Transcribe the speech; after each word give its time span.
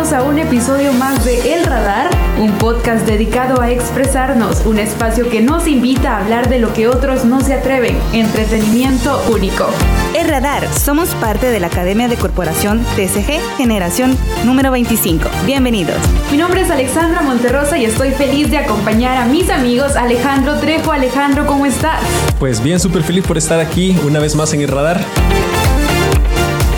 Bienvenidos 0.00 0.12
a 0.12 0.22
un 0.22 0.38
episodio 0.38 0.92
más 0.94 1.26
de 1.26 1.54
El 1.54 1.64
Radar, 1.64 2.08
un 2.38 2.52
podcast 2.52 3.06
dedicado 3.06 3.60
a 3.60 3.70
expresarnos, 3.70 4.64
un 4.64 4.78
espacio 4.78 5.28
que 5.28 5.42
nos 5.42 5.66
invita 5.66 6.16
a 6.16 6.20
hablar 6.22 6.48
de 6.48 6.58
lo 6.58 6.72
que 6.72 6.88
otros 6.88 7.26
no 7.26 7.42
se 7.42 7.52
atreven, 7.52 7.98
entretenimiento 8.14 9.22
único. 9.30 9.68
El 10.14 10.26
Radar, 10.28 10.66
somos 10.72 11.10
parte 11.16 11.50
de 11.50 11.60
la 11.60 11.66
Academia 11.66 12.08
de 12.08 12.16
Corporación 12.16 12.82
TCG 12.96 13.40
Generación 13.58 14.16
número 14.44 14.70
25. 14.70 15.28
Bienvenidos. 15.44 15.98
Mi 16.30 16.38
nombre 16.38 16.62
es 16.62 16.70
Alexandra 16.70 17.20
Monterrosa 17.20 17.76
y 17.76 17.84
estoy 17.84 18.12
feliz 18.12 18.50
de 18.50 18.56
acompañar 18.56 19.18
a 19.18 19.26
mis 19.26 19.50
amigos 19.50 19.96
Alejandro 19.96 20.58
Trejo. 20.60 20.92
Alejandro, 20.92 21.46
¿cómo 21.46 21.66
estás? 21.66 22.00
Pues 22.38 22.62
bien, 22.62 22.80
súper 22.80 23.02
feliz 23.02 23.26
por 23.26 23.36
estar 23.36 23.60
aquí 23.60 23.98
una 24.06 24.18
vez 24.18 24.34
más 24.34 24.54
en 24.54 24.62
el 24.62 24.68
radar. 24.68 25.04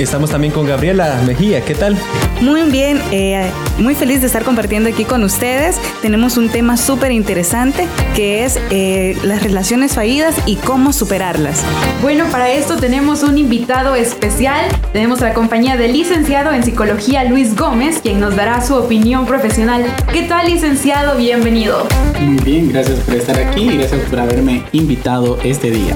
Estamos 0.02 0.30
también 0.30 0.52
con 0.52 0.66
Gabriela 0.66 1.23
Mejía, 1.24 1.65
¿qué 1.65 1.77
tal? 1.77 1.97
Muy 2.41 2.62
bien, 2.70 3.01
eh, 3.12 3.48
muy 3.78 3.95
feliz 3.95 4.20
de 4.20 4.27
estar 4.27 4.42
compartiendo 4.42 4.89
aquí 4.89 5.05
con 5.05 5.22
ustedes. 5.22 5.77
Tenemos 6.03 6.36
un 6.36 6.48
tema 6.48 6.77
súper 6.77 7.12
interesante 7.12 7.86
que 8.17 8.45
es 8.45 8.58
eh, 8.70 9.17
las 9.23 9.45
relaciones 9.45 9.95
fallidas 9.95 10.34
y 10.45 10.56
cómo 10.56 10.92
superarlas. 10.92 11.62
Bueno, 12.03 12.25
para 12.33 12.50
esto 12.50 12.77
tenemos 12.78 13.23
un 13.23 13.39
invitado 13.39 13.95
especial. 13.95 14.67
Tenemos 14.92 15.20
la 15.20 15.34
compañía 15.34 15.77
del 15.77 15.92
licenciado 15.92 16.53
en 16.53 16.64
psicología 16.64 17.23
Luis 17.23 17.55
Gómez, 17.55 18.00
quien 18.03 18.19
nos 18.19 18.34
dará 18.34 18.61
su 18.61 18.75
opinión 18.75 19.25
profesional. 19.25 19.84
¿Qué 20.12 20.23
tal, 20.23 20.47
licenciado? 20.47 21.17
Bienvenido. 21.17 21.86
Muy 22.20 22.42
bien, 22.42 22.73
gracias 22.73 22.98
por 22.98 23.14
estar 23.14 23.39
aquí 23.39 23.69
y 23.69 23.77
gracias 23.78 24.00
por 24.11 24.19
haberme 24.19 24.64
invitado 24.73 25.39
este 25.45 25.70
día. 25.70 25.95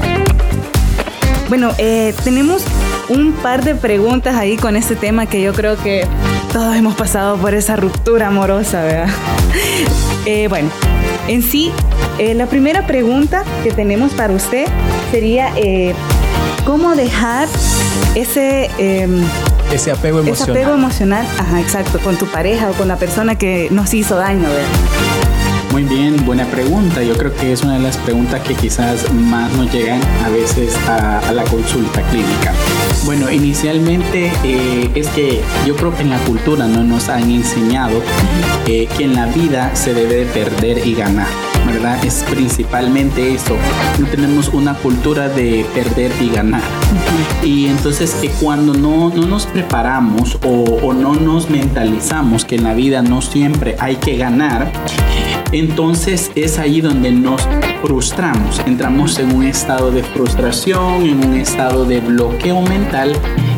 Bueno, 1.49 1.73
eh, 1.79 2.13
tenemos 2.25 2.65
un 3.09 3.33
par 3.33 3.63
de 3.65 3.75
preguntas 3.75 4.35
ahí 4.37 4.57
con 4.57 4.77
este 4.77 4.97
tema 4.97 5.27
que 5.27 5.41
yo 5.41 5.53
creo 5.53 5.77
que 5.77 6.07
todos 6.53 6.75
hemos 6.77 6.95
pasado 6.95 7.37
por 7.37 7.55
esa 7.55 7.77
ruptura 7.77 8.29
amorosa, 8.29 8.83
¿verdad? 8.83 9.09
Eh, 10.27 10.49
bueno, 10.49 10.69
en 11.29 11.41
sí, 11.41 11.71
eh, 12.19 12.35
la 12.35 12.47
primera 12.47 12.85
pregunta 12.85 13.45
que 13.63 13.71
tenemos 13.71 14.13
para 14.13 14.33
usted 14.33 14.67
sería, 15.13 15.53
eh, 15.57 15.95
¿cómo 16.65 16.97
dejar 16.97 17.47
ese... 18.17 18.69
em, 18.79 19.23
Ese 19.73 19.93
apego 19.93 20.19
ese 20.21 20.29
emocional. 20.31 20.57
apego 20.57 20.75
emocional, 20.75 21.27
ajá, 21.39 21.61
exacto, 21.61 22.01
con 22.01 22.17
tu 22.17 22.27
pareja 22.27 22.71
o 22.71 22.73
con 22.73 22.89
la 22.89 22.97
persona 22.97 23.37
que 23.39 23.69
nos 23.71 23.95
hizo 23.95 24.17
daño, 24.17 24.43
¿verdad? 24.49 24.65
Muy 25.77 25.85
bien, 25.85 26.25
buena 26.25 26.47
pregunta. 26.47 27.03
Yo 27.03 27.19
creo 27.19 27.35
que 27.35 27.53
es 27.53 27.63
una 27.63 27.75
de 27.75 27.81
las 27.81 27.99
preguntas 27.99 28.41
que 28.41 28.55
quizás 28.55 29.13
más 29.13 29.53
nos 29.53 29.71
llegan 29.71 30.01
a 30.25 30.31
veces 30.31 30.75
a, 30.89 31.31
la 31.33 31.45
consulta 31.45 32.01
clínica. 32.09 32.55
Bueno, 33.05 33.31
inicialmente 33.31 34.33
eh, 34.43 34.91
es 34.95 35.07
que 35.09 35.43
yo 35.67 35.77
creo 35.77 35.95
que 35.95 36.01
en 36.01 36.09
la 36.09 36.19
cultura 36.21 36.67
no 36.67 36.83
nos 36.83 37.11
han 37.11 37.31
enseñado 37.31 38.01
eh, 38.67 38.89
que 38.97 39.05
en 39.05 39.15
la 39.15 39.27
vida 39.27 39.77
se 39.77 39.93
debe 39.93 40.25
de 40.25 40.25
perder 40.25 40.79
y 40.87 40.95
ganar. 40.95 41.29
¿Verdad? 41.67 42.05
Es 42.05 42.25
principalmente 42.31 43.35
eso. 43.35 43.57
No 43.99 44.07
tenemos 44.07 44.49
una 44.49 44.75
cultura 44.75 45.29
de 45.29 45.67
perder 45.75 46.13
y 46.21 46.31
ganar. 46.31 46.63
Y 47.45 47.67
entonces 47.67 48.17
eh, 48.23 48.31
cuando 48.41 48.73
no, 48.75 49.11
no 49.11 49.27
nos 49.27 49.47
preparamos 49.47 50.39
o, 50.45 50.65
o 50.83 50.95
no 50.95 51.15
nos 51.15 51.51
mentalizamos 51.51 52.45
que 52.45 52.57
en 52.57 52.65
la 52.65 52.75
vida 52.75 53.03
no 53.03 53.21
siempre 53.21 53.77
hay 53.79 53.97
que 53.97 54.17
ganar, 54.17 54.73
entonces 55.53 56.31
es 56.35 56.59
ahí 56.59 56.81
donde 56.81 57.13
nos 57.13 57.47
frustramos. 57.83 58.61
Entramos 58.67 59.19
en 59.19 59.35
un 59.35 59.45
estado 59.45 59.91
de 59.91 60.03
frustración, 60.03 61.03
en 61.03 61.25
un 61.25 61.35
estado 61.37 61.85
de 61.85 62.01
bloqueo 62.01 62.63
mental 62.63 63.13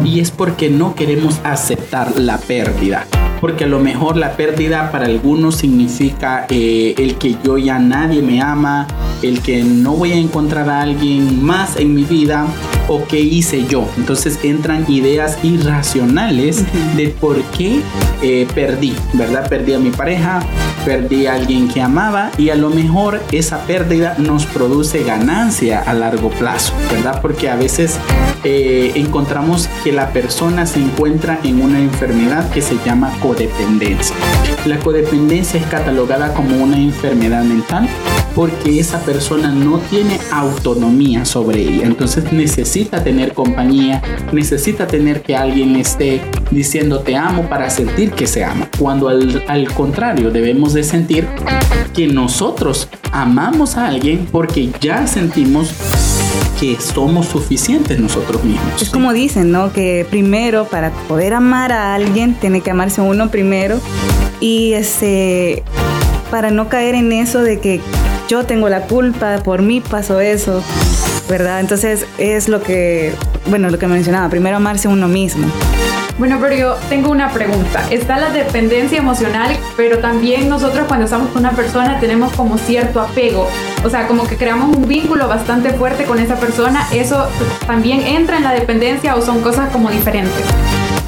y 0.05 0.21
es 0.21 0.31
porque 0.31 0.71
no 0.71 0.95
queremos 0.95 1.41
aceptar 1.45 2.19
la 2.19 2.39
pérdida. 2.39 3.07
Porque 3.41 3.65
a 3.65 3.67
lo 3.67 3.79
mejor 3.79 4.17
la 4.17 4.33
pérdida 4.33 4.91
para 4.91 5.07
algunos 5.07 5.57
significa 5.57 6.47
eh, 6.51 6.95
el 6.99 7.17
que 7.17 7.37
yo 7.45 7.57
ya 7.59 7.79
nadie 7.79 8.23
me 8.23 8.41
ama, 8.41 8.87
el 9.23 9.41
que 9.43 9.63
no 9.63 9.93
voy 9.93 10.13
a 10.13 10.17
encontrar 10.17 10.69
a 10.69 10.83
alguien 10.83 11.43
más 11.45 11.77
en 11.77 11.95
mi 11.95 12.05
vida 12.05 12.47
o 12.89 13.05
qué 13.07 13.21
hice 13.21 13.67
yo. 13.67 13.89
Entonces 13.97 14.39
entran 14.43 14.91
ideas 14.91 15.39
irracionales 15.43 16.65
de 16.97 17.09
por 17.09 17.43
qué 17.57 17.81
eh, 18.23 18.47
perdí, 18.55 18.95
¿verdad? 19.13 19.49
Perdí 19.49 19.75
a 19.75 19.79
mi 19.79 19.91
pareja, 19.91 20.41
perdí 20.85 21.27
a 21.27 21.35
alguien 21.35 21.69
que 21.69 21.81
amaba 21.81 22.31
y 22.39 22.51
a 22.51 22.57
lo 22.57 22.71
mejor 22.71 23.21
esa 23.33 23.65
pérdida 23.67 24.17
nos 24.19 24.47
produce 24.47 25.05
ganancia 25.05 25.81
a 25.81 25.95
largo 25.95 26.31
plazo, 26.31 26.73
¿verdad? 26.91 27.21
Porque 27.21 27.49
a 27.49 27.57
veces 27.57 27.99
eh, 28.45 28.93
encontramos 28.95 29.69
que 29.85 29.93
la 29.93 30.13
persona 30.13 30.67
se 30.67 30.81
encuentra 30.81 31.39
en 31.45 31.61
una 31.61 31.79
enfermedad 31.79 32.51
que 32.51 32.63
se 32.63 32.77
llama 32.85 33.13
codependencia. 33.21 34.17
La 34.67 34.79
codependencia 34.79 35.61
es 35.61 35.67
catalogada 35.67 36.35
como 36.35 36.63
una 36.63 36.79
enfermedad 36.79 37.43
mental 37.45 37.89
porque 38.35 38.79
esa 38.79 39.01
persona 39.01 39.51
no 39.51 39.79
tiene 39.79 40.19
autonomía 40.31 41.25
sobre 41.25 41.63
ella. 41.63 41.87
Entonces 41.87 42.33
necesita 42.33 43.03
tener 43.03 43.35
compañía, 43.35 44.03
necesita 44.33 44.87
tener 44.87 45.23
que 45.23 45.37
alguien 45.37 45.77
esté 45.77 46.21
diciendo 46.51 47.01
te 47.01 47.17
amo 47.17 47.49
para 47.49 47.71
sentir 47.71 48.13
que 48.13 48.27
se 48.27 48.45
ama. 48.45 48.69
Cuando 48.79 49.09
al, 49.09 49.45
al 49.49 49.73
contrario 49.73 50.31
debemos 50.31 50.73
de 50.75 50.85
sentir 50.85 51.27
que 51.95 52.07
nosotros 52.07 52.89
amamos 53.11 53.77
a 53.77 53.89
alguien 53.89 54.29
porque 54.31 54.71
ya 54.81 55.07
sentimos 55.07 55.73
que 56.59 56.81
somos 56.81 57.27
suficientes 57.27 57.99
nosotros 57.99 58.43
mismos. 58.43 58.83
Es 58.83 58.91
como 58.91 59.13
dicen, 59.13 59.51
¿no? 59.53 59.73
Que 59.73 60.07
primero, 60.09 60.67
para 60.67 60.91
poder 61.09 61.35
amar 61.35 61.73
a 61.73 61.95
alguien, 61.95 62.35
tiene 62.35 62.61
que 62.61 62.71
amarse 62.71 63.01
uno 63.01 63.31
primero. 63.31 63.81
Y 64.41 64.73
este, 64.75 65.63
para 66.31 66.51
no 66.51 66.69
caer 66.69 66.95
en 66.95 67.13
eso 67.13 67.43
de 67.43 67.61
que 67.61 67.81
yo 68.29 68.45
tengo 68.45 68.69
la 68.69 68.83
culpa, 68.83 69.39
por 69.43 69.63
mí 69.63 69.81
pasó 69.81 70.21
eso, 70.21 70.63
¿verdad? 71.29 71.61
Entonces 71.61 72.07
es 72.19 72.49
lo 72.49 72.63
que, 72.63 73.15
bueno, 73.47 73.71
lo 73.71 73.79
que 73.79 73.87
mencionaba, 73.87 74.29
primero 74.29 74.57
amarse 74.57 74.87
uno 74.87 75.09
mismo. 75.09 75.49
Bueno, 76.19 76.39
pero 76.41 76.55
yo 76.55 76.75
tengo 76.89 77.11
una 77.11 77.31
pregunta. 77.31 77.87
Está 77.91 78.19
la 78.19 78.31
dependencia 78.31 78.99
emocional, 78.99 79.57
pero 79.77 79.99
también 79.99 80.49
nosotros 80.49 80.87
cuando 80.89 81.05
estamos 81.05 81.31
con 81.31 81.41
una 81.41 81.53
persona 81.53 82.01
tenemos 82.01 82.33
como 82.33 82.59
cierto 82.59 83.01
apego. 83.01 83.49
O 83.85 83.89
sea, 83.89 84.09
como 84.09 84.27
que 84.27 84.37
creamos 84.37 84.77
un 84.77 84.89
vínculo 84.89 85.29
bastante 85.29 85.71
fuerte 85.71 86.05
con 86.05 86.19
esa 86.19 86.35
persona. 86.37 86.87
¿Eso 86.93 87.29
también 87.67 88.01
entra 88.01 88.37
en 88.37 88.43
la 88.43 88.53
dependencia 88.53 89.15
o 89.15 89.23
son 89.23 89.41
cosas 89.43 89.71
como 89.71 89.91
diferentes? 89.91 90.45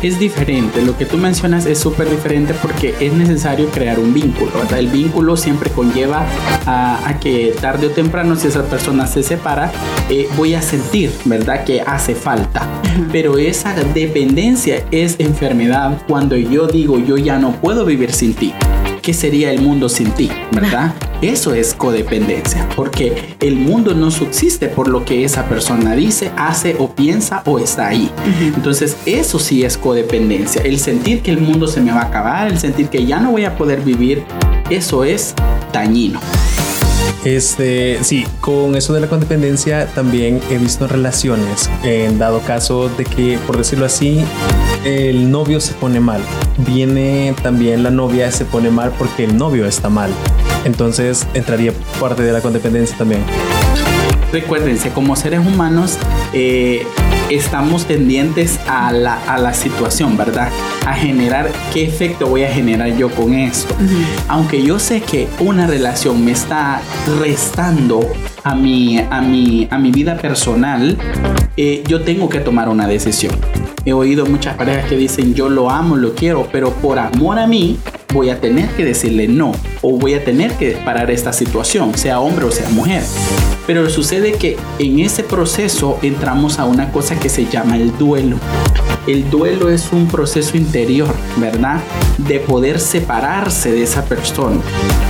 Es 0.03 0.19
diferente. 0.19 0.83
Lo 0.83 0.97
que 0.97 1.07
tú 1.07 1.17
mencionas 1.17 1.67
es 1.67 1.79
súper 1.79 2.09
diferente 2.09 2.55
porque 2.55 2.95
es 3.01 3.13
necesario 3.13 3.69
crear 3.71 3.99
un 3.99 4.15
vínculo. 4.15 4.53
¿verdad? 4.55 4.79
El 4.79 4.89
vínculo 4.89 5.37
siempre 5.37 5.71
conlleva 5.71 6.27
a, 6.67 7.09
a 7.09 7.21
que 7.21 7.55
tarde 7.61 7.89
o 7.89 7.91
temprano, 7.91 8.37
si 8.37 8.49
esa 8.49 8.63
persona 8.65 9.07
se 9.07 9.23
separa, 9.23 9.71
eh, 10.09 10.29
voy 10.37 10.55
a 10.55 10.63
sentir, 10.63 11.13
¿verdad? 11.25 11.65
Que 11.65 11.81
hace 11.81 12.15
falta. 12.15 12.69
Pero 13.13 13.39
esa 13.39 13.75
dependencia 13.75 14.85
es 14.91 15.17
enfermedad 15.19 16.03
cuando 16.09 16.37
yo 16.37 16.67
digo 16.67 16.99
yo 16.99 17.17
ya 17.17 17.39
no 17.39 17.53
puedo 17.53 17.85
vivir 17.85 18.13
sin 18.13 18.35
ti. 18.35 18.53
¿Qué 19.03 19.15
sería 19.15 19.51
el 19.51 19.63
mundo 19.63 19.89
sin 19.89 20.11
ti? 20.11 20.31
¿Verdad? 20.53 20.95
Eso 21.23 21.55
es 21.55 21.75
codependencia, 21.75 22.69
porque 22.77 23.37
el 23.41 23.57
mundo 23.57 23.95
no 23.95 24.11
subsiste 24.11 24.69
por 24.69 24.89
lo 24.89 25.05
que 25.05 25.25
esa 25.25 25.49
persona 25.49 25.95
dice, 25.95 26.31
hace 26.37 26.77
o 26.79 26.91
piensa 26.95 27.43
o 27.47 27.59
está 27.59 27.89
ahí. 27.89 28.11
Entonces, 28.41 28.97
eso 29.07 29.39
sí 29.39 29.65
es 29.65 29.79
codependencia. 29.79 30.63
El 30.63 30.79
sentir 30.79 31.23
que 31.23 31.31
el 31.31 31.41
mundo 31.41 31.67
se 31.67 31.81
me 31.81 31.93
va 31.93 32.03
a 32.03 32.07
acabar, 32.07 32.49
el 32.49 32.59
sentir 32.59 32.89
que 32.89 33.07
ya 33.07 33.21
no 33.21 33.31
voy 33.31 33.45
a 33.45 33.57
poder 33.57 33.81
vivir, 33.81 34.23
eso 34.69 35.05
es 35.05 35.35
dañino. 35.73 36.21
Este, 37.25 38.03
sí, 38.03 38.27
con 38.41 38.75
eso 38.77 38.95
de 38.95 39.01
la 39.01 39.07
codependencia 39.07 39.87
también 39.95 40.41
he 40.51 40.57
visto 40.57 40.89
relaciones, 40.89 41.69
en 41.83 42.19
dado 42.19 42.41
caso 42.41 42.89
de 42.89 43.05
que, 43.05 43.39
por 43.47 43.59
decirlo 43.59 43.85
así, 43.85 44.25
el 44.85 45.31
novio 45.31 45.61
se 45.61 45.75
pone 45.75 46.01
mal. 46.01 46.23
Viene 46.59 47.35
también 47.43 47.83
la 47.83 47.91
novia 47.91 48.31
se 48.33 48.47
pone 48.47 48.71
mal 48.71 48.93
porque 48.97 49.25
el 49.25 49.37
novio 49.37 49.67
está 49.67 49.91
mal. 49.91 50.11
Entonces 50.65 51.27
entraría 51.35 51.73
parte 52.01 52.23
de 52.23 52.33
la 52.33 52.41
codependencia 52.41 52.97
también. 52.97 53.23
Recuérdense, 54.33 54.91
como 54.91 55.17
seres 55.17 55.41
humanos 55.41 55.99
eh, 56.33 56.87
estamos 57.31 57.87
tendientes 57.87 58.59
a 58.69 58.93
la, 58.93 59.15
a 59.27 59.39
la 59.39 59.55
situación, 59.55 60.17
¿verdad? 60.17 60.51
A 60.87 60.95
generar 60.95 61.51
qué 61.73 61.85
efecto 61.85 62.27
voy 62.27 62.45
a 62.45 62.53
generar 62.53 62.97
yo 62.97 63.11
con 63.11 63.35
esto. 63.35 63.75
Aunque 64.29 64.63
yo 64.63 64.79
sé 64.79 65.01
que 65.01 65.29
una 65.39 65.67
relación 65.67 66.25
me 66.25 66.33
está 66.33 66.83
restando 67.21 68.01
a 68.43 68.55
mi, 68.55 68.99
a 68.99 69.21
mi, 69.21 69.69
a 69.71 69.79
mi 69.79 69.91
vida 69.91 70.17
personal, 70.17 70.97
eh, 71.57 71.83
yo 71.87 72.03
tengo 72.03 72.29
que 72.29 72.41
tomar 72.41 72.69
una 72.69 72.87
decisión. 72.87 73.35
He 73.85 73.93
oído 73.93 74.27
muchas 74.27 74.57
parejas 74.57 74.87
que 74.89 74.97
dicen 74.97 75.35
yo 75.35 75.49
lo 75.49 75.71
amo, 75.71 75.97
lo 75.97 76.15
quiero, 76.15 76.49
pero 76.53 76.71
por 76.71 76.99
amor 76.99 77.39
a 77.39 77.47
mí 77.47 77.79
voy 78.13 78.31
a 78.31 78.41
tener 78.41 78.69
que 78.71 78.85
decirle 78.85 79.29
no 79.29 79.53
o 79.83 79.99
voy 79.99 80.15
a 80.15 80.25
tener 80.25 80.53
que 80.53 80.73
parar 80.85 81.11
esta 81.11 81.33
situación, 81.33 81.97
sea 81.97 82.21
hombre 82.21 82.45
o 82.45 82.51
sea 82.51 82.69
mujer. 82.71 83.03
Pero 83.71 83.89
sucede 83.89 84.33
que 84.33 84.57
en 84.81 84.99
ese 84.99 85.23
proceso 85.23 85.97
entramos 86.03 86.59
a 86.59 86.65
una 86.65 86.91
cosa 86.91 87.21
que 87.21 87.29
se 87.29 87.47
llama 87.47 87.77
el 87.77 87.97
duelo. 87.97 88.37
El 89.07 89.31
duelo 89.31 89.69
es 89.69 89.93
un 89.93 90.09
proceso 90.09 90.57
interior, 90.57 91.15
¿verdad? 91.37 91.79
De 92.19 92.41
poder 92.41 92.81
separarse 92.81 93.71
de 93.71 93.85
esa 93.85 94.05
persona. 94.07 94.61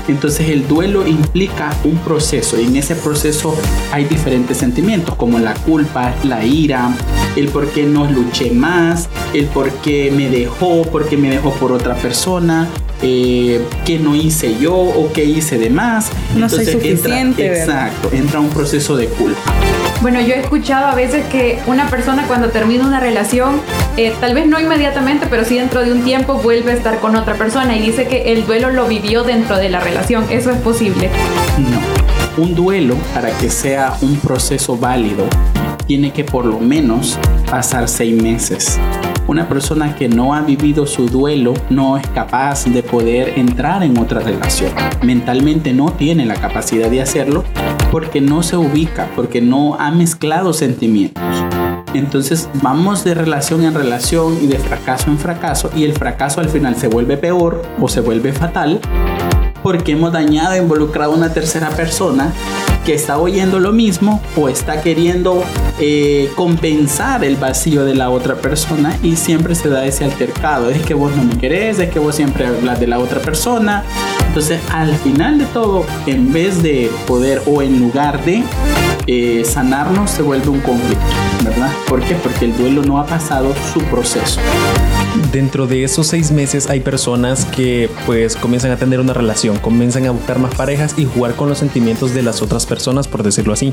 Entonces 0.09 0.51
el 0.51 0.69
duelo 0.69 1.07
implica 1.07 1.75
un 1.85 1.97
proceso 2.01 2.61
y 2.61 2.67
en 2.67 2.77
ese 2.77 2.97
proceso 2.97 3.57
hay 3.93 4.05
diferentes 4.05 4.59
sentimientos 4.59 5.15
como 5.15 5.39
la 5.39 5.55
culpa, 5.55 6.15
la 6.23 6.45
ira, 6.45 6.95
el 7.37 7.49
por 7.49 7.67
qué 7.69 7.85
no 7.85 8.11
luché 8.11 8.51
más, 8.51 9.09
el 9.33 9.47
por 9.47 9.71
qué 9.71 10.13
me 10.15 10.29
dejó, 10.29 10.83
por 10.83 11.09
qué 11.09 11.17
me 11.17 11.31
dejó 11.31 11.51
por 11.55 11.73
otra 11.73 11.95
persona, 11.95 12.69
eh, 13.03 13.61
qué 13.85 13.99
no 13.99 14.15
hice 14.15 14.57
yo 14.59 14.75
o 14.75 15.13
qué 15.13 15.25
hice 15.25 15.59
de 15.59 15.71
más. 15.71 16.11
No 16.37 16.49
soy 16.49 16.67
suficiente. 16.67 17.47
exacto, 17.47 18.11
entra 18.13 18.41
un 18.41 18.51
proceso 18.51 18.97
de 18.97 19.07
culpa. 19.07 19.41
Bueno, 20.01 20.21
yo 20.21 20.33
he 20.35 20.41
escuchado 20.41 20.87
a 20.87 20.95
veces 20.95 21.27
que 21.27 21.59
una 21.67 21.91
persona 21.91 22.27
cuando 22.27 22.49
termina 22.49 22.87
una 22.87 23.01
relación, 23.01 23.61
eh, 23.99 24.15
tal 24.19 24.35
vez 24.35 24.47
no 24.47 24.59
inmediatamente, 24.59 25.27
pero 25.29 25.45
sí 25.45 25.59
dentro 25.59 25.83
de 25.83 25.93
un 25.93 26.05
tiempo 26.05 26.35
vuelve 26.35 26.73
a 26.73 26.75
estar 26.75 27.01
con 27.01 27.17
otra 27.17 27.35
persona 27.35 27.77
y 27.77 27.81
dice 27.81 28.07
que 28.07 28.33
el 28.33 28.47
duelo 28.47 28.71
lo 28.71 28.87
vivió 28.89 29.25
dentro 29.25 29.57
de 29.57 29.69
la 29.69 29.81
relación. 29.81 30.25
¿Eso 30.31 30.51
es 30.51 30.57
posible? 30.59 31.11
No. 31.59 32.43
Un 32.43 32.55
duelo, 32.55 32.95
para 33.13 33.31
que 33.37 33.51
sea 33.51 33.95
un 34.01 34.17
proceso 34.17 34.79
válido, 34.79 35.27
tiene 35.87 36.13
que 36.13 36.25
por 36.25 36.47
lo 36.47 36.61
menos 36.61 37.19
pasar 37.51 37.87
seis 37.89 38.15
meses. 38.23 38.79
Una 39.31 39.49
persona 39.49 39.95
que 39.95 40.09
no 40.09 40.35
ha 40.35 40.41
vivido 40.41 40.89
su 40.89 41.07
duelo 41.07 41.55
no 41.71 41.97
es 41.97 42.05
capaz 42.09 42.65
de 42.65 42.83
poder 42.83 43.39
entrar 43.39 43.85
en 43.85 43.97
otra 43.97 44.19
relación. 44.19 44.73
Mentalmente 45.05 45.73
no 45.73 45.93
tiene 45.93 46.27
la 46.27 46.35
capacidad 46.35 46.91
de 46.91 47.01
hacerlo 47.01 47.45
porque 47.93 48.21
no 48.21 48.43
se 48.43 48.57
ubica, 48.57 49.09
porque 49.15 49.41
no 49.41 49.77
ha 49.77 49.93
mezclado 49.93 50.53
sentimientos. 50.53 51.23
Entonces 51.95 52.49
vamos 52.55 53.05
de 53.05 53.15
relación 53.15 53.63
en 53.63 53.73
relación 53.73 54.37
y 54.43 54.49
de 54.49 54.59
fracaso 54.59 55.09
en 55.09 55.19
fracaso 55.19 55.71
y 55.77 55.85
el 55.85 55.93
fracaso 55.93 56.41
al 56.41 56.49
final 56.49 56.75
se 56.75 56.89
vuelve 56.89 57.17
peor 57.17 57.63
o 57.81 57.87
se 57.87 58.01
vuelve 58.01 58.33
fatal 58.33 58.81
porque 59.63 59.93
hemos 59.93 60.13
dañado 60.13 60.55
e 60.55 60.59
involucrado 60.59 61.13
a 61.13 61.17
una 61.17 61.33
tercera 61.33 61.69
persona 61.71 62.33
que 62.85 62.95
está 62.95 63.19
oyendo 63.19 63.59
lo 63.59 63.73
mismo 63.73 64.23
o 64.37 64.49
está 64.49 64.81
queriendo 64.81 65.43
eh, 65.79 66.31
compensar 66.37 67.25
el 67.25 67.37
vacío 67.37 67.85
de 67.85 67.95
la 67.95 68.11
otra 68.11 68.37
persona 68.37 68.99
y 69.03 69.17
siempre 69.17 69.55
se 69.55 69.69
da 69.69 69.85
ese 69.85 70.05
altercado. 70.05 70.71
Es 70.71 70.83
que 70.83 70.95
vos 70.95 71.15
no 71.15 71.25
me 71.25 71.37
querés, 71.39 71.79
es 71.79 71.91
que 71.91 71.99
vos 71.99 72.15
siempre 72.15 72.47
hablas 72.47 72.81
de 72.81 72.87
la 72.87 72.99
otra 72.99 73.21
persona. 73.21 73.85
Entonces, 74.27 74.61
al 74.73 74.95
final 74.97 75.39
de 75.39 75.45
todo, 75.47 75.85
en 76.07 76.33
vez 76.33 76.63
de 76.63 76.91
poder 77.07 77.43
o 77.47 77.63
en 77.63 77.81
lugar 77.81 78.25
de 78.25 78.45
eh, 79.07 79.43
sanarnos, 79.45 80.11
se 80.11 80.23
vuelve 80.23 80.49
un 80.49 80.61
conflicto, 80.61 81.05
¿verdad? 81.45 81.71
¿Por 81.89 82.01
qué? 82.03 82.15
Porque 82.15 82.47
el 82.47 82.57
duelo 82.57 82.83
no 82.83 82.99
ha 82.99 83.07
pasado 83.07 83.53
su 83.73 83.81
proceso. 83.85 84.41
Dentro 85.33 85.69
de 85.69 85.85
esos 85.85 86.09
seis 86.09 86.33
meses 86.33 86.69
hay 86.69 86.81
personas 86.81 87.45
que 87.45 87.89
pues 88.05 88.35
comienzan 88.35 88.73
a 88.73 88.77
tener 88.77 88.99
una 88.99 89.13
relación, 89.13 89.59
comienzan 89.59 90.05
a 90.07 90.11
buscar 90.11 90.41
más 90.41 90.53
parejas 90.57 90.99
y 90.99 91.05
jugar 91.05 91.37
con 91.37 91.49
los 91.49 91.59
sentimientos 91.59 92.15
de 92.15 92.23
las 92.23 92.43
otras 92.43 92.67
personas, 92.67 93.07
por 93.07 93.23
decirlo 93.23 93.53
así. 93.53 93.73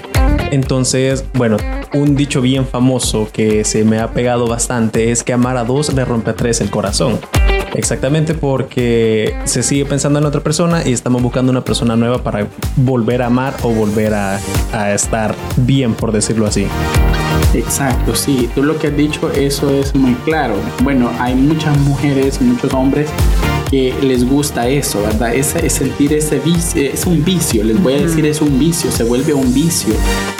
Entonces, 0.51 1.25
bueno, 1.33 1.57
un 1.94 2.15
dicho 2.15 2.42
bien 2.42 2.68
famoso 2.68 3.27
que 3.33 3.63
se 3.63 3.83
me 3.83 3.98
ha 3.98 4.12
pegado 4.12 4.48
bastante 4.48 5.12
es 5.12 5.24
que 5.24 5.33
amar 5.33 5.57
a 5.57 5.63
dos 5.63 5.92
le 5.94 6.06
rompe 6.06 6.30
a 6.30 6.36
tres 6.36 6.62
el 6.62 6.69
corazón. 6.69 7.19
Exactamente 7.74 8.34
porque 8.34 9.36
se 9.46 9.64
sigue 9.64 9.86
pensando 9.86 10.19
en 10.19 10.25
otra 10.25 10.42
persona 10.42 10.88
y 10.88 10.94
estamos 10.94 11.22
buscando 11.22 11.52
una 11.52 11.64
persona 11.64 11.96
nueva 11.96 12.24
para 12.24 12.48
volver 12.75 13.22
a 13.22 13.28
amar 13.28 13.54
o 13.64 13.69
volver 13.69 14.14
a, 14.14 14.40
estar 14.94 15.36
bien, 15.58 15.94
por 15.94 16.12
decirlo 16.12 16.46
así. 16.46 16.68
Exacto, 17.54 18.16
sí, 18.16 18.50
tú 18.54 18.64
lo 18.64 18.78
que 18.78 18.88
has 18.88 18.98
dicho, 18.98 19.31
eso 19.31 19.69
es 19.69 19.96
muy 19.96 20.14
claro. 20.25 20.56
Bueno, 20.84 21.10
hay 21.19 21.36
muchas 21.36 21.78
mujeres, 21.80 22.42
muchos 22.42 22.74
hombres 22.74 23.10
que 23.69 23.94
les 24.02 24.25
gusta 24.25 24.68
eso, 24.68 25.02
¿verdad? 25.02 25.34
Es, 25.34 25.56
es 25.56 25.74
sentir 25.74 26.14
ese 26.14 26.40
vicio, 26.40 26.81
es 26.81 27.06
un 27.06 27.24
vicio, 27.24 27.64
les 27.64 27.81
voy 27.81 27.94
a 27.94 27.98
decir, 27.98 28.25
es 28.25 28.42
un 28.42 28.58
vicio, 28.60 28.92
se 28.92 29.04
vuelve 29.04 29.34
un 29.34 29.54
vicio. 29.54 29.94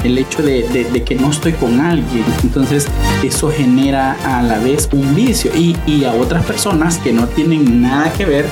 El 0.04 0.18
hecho 0.18 0.42
de, 0.42 0.64
de, 0.68 1.04
que 1.04 1.16
no 1.16 1.30
estoy 1.32 1.54
con 1.54 1.80
alguien, 1.80 2.24
entonces 2.44 2.88
eso 3.24 3.52
genera 3.52 4.18
a 4.24 4.42
la 4.44 4.60
vez 4.60 4.88
un 4.92 5.16
vicio 5.16 5.52
y, 5.56 5.76
y 5.86 6.06
a 6.06 6.14
otras 6.14 6.46
personas 6.46 6.98
que 7.00 7.12
no 7.12 7.28
tienen 7.28 7.82
nada 7.82 8.12
que 8.14 8.26
ver 8.26 8.46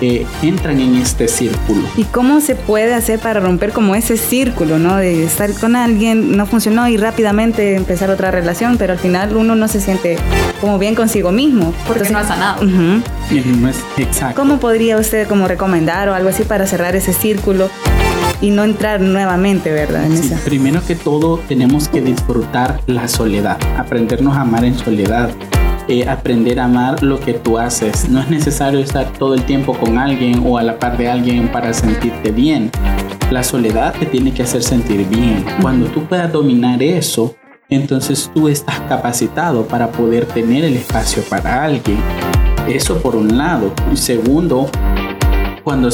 eh, 0.00 0.26
entran 0.42 0.80
en 0.80 0.96
este 0.96 1.28
círculo. 1.28 1.82
¿Y 1.96 2.04
cómo 2.04 2.40
se 2.40 2.54
puede 2.54 2.94
hacer 2.94 3.18
para 3.18 3.40
romper 3.40 3.72
como 3.72 3.94
ese 3.94 4.16
círculo, 4.16 4.78
¿no? 4.78 4.96
De 4.96 5.24
estar 5.24 5.52
con 5.54 5.76
alguien, 5.76 6.36
no 6.36 6.46
funcionó 6.46 6.88
y 6.88 6.96
rápidamente 6.96 7.74
empezar 7.74 8.10
otra 8.10 8.30
relación, 8.30 8.76
pero 8.78 8.92
al 8.92 8.98
final 8.98 9.36
uno 9.36 9.54
no 9.54 9.68
se 9.68 9.80
siente 9.80 10.16
como 10.60 10.78
bien 10.78 10.94
consigo 10.94 11.32
mismo. 11.32 11.72
Porque 11.86 12.10
no 12.10 12.18
ha 12.18 12.24
sanado. 12.24 12.64
no 12.64 13.68
es 13.68 13.76
exacto. 13.96 14.40
¿Cómo 14.40 14.58
podría 14.58 14.96
usted 14.96 15.26
como 15.28 15.48
recomendar 15.48 16.08
o 16.08 16.14
algo 16.14 16.28
así 16.28 16.44
para 16.44 16.66
cerrar 16.66 16.96
ese 16.96 17.12
círculo? 17.12 17.70
y 18.40 18.50
no 18.50 18.64
entrar 18.64 19.00
nuevamente, 19.00 19.72
¿verdad? 19.72 20.04
En 20.04 20.12
esa? 20.12 20.36
Primero 20.44 20.84
que 20.86 20.94
todo, 20.94 21.38
tenemos 21.48 21.88
que 21.88 22.00
disfrutar 22.00 22.80
la 22.86 23.08
soledad, 23.08 23.58
aprendernos 23.78 24.36
a 24.36 24.42
amar 24.42 24.64
en 24.64 24.76
soledad. 24.76 25.30
Eh, 25.88 26.08
aprender 26.08 26.58
a 26.58 26.64
amar 26.64 27.00
lo 27.04 27.20
que 27.20 27.34
tú 27.34 27.58
haces. 27.58 28.08
No 28.08 28.20
es 28.20 28.28
necesario 28.28 28.80
estar 28.80 29.12
todo 29.12 29.34
el 29.34 29.44
tiempo 29.44 29.72
con 29.72 29.98
alguien 29.98 30.42
o 30.44 30.58
a 30.58 30.62
la 30.64 30.80
par 30.80 30.98
de 30.98 31.08
alguien 31.08 31.46
para 31.52 31.72
sentirte 31.72 32.32
bien. 32.32 32.72
La 33.30 33.44
soledad 33.44 33.94
te 33.94 34.06
tiene 34.06 34.32
que 34.32 34.42
hacer 34.42 34.64
sentir 34.64 35.06
bien. 35.08 35.44
Cuando 35.62 35.86
tú 35.86 36.04
puedas 36.04 36.32
dominar 36.32 36.82
eso, 36.82 37.36
entonces 37.68 38.28
tú 38.34 38.48
estás 38.48 38.80
capacitado 38.88 39.66
para 39.68 39.92
poder 39.92 40.26
tener 40.26 40.64
el 40.64 40.74
espacio 40.76 41.22
para 41.30 41.62
alguien. 41.62 41.98
Eso 42.68 43.00
por 43.00 43.14
un 43.14 43.38
lado. 43.38 43.72
Y 43.92 43.96
segundo, 43.96 44.68
cuando 45.66 45.88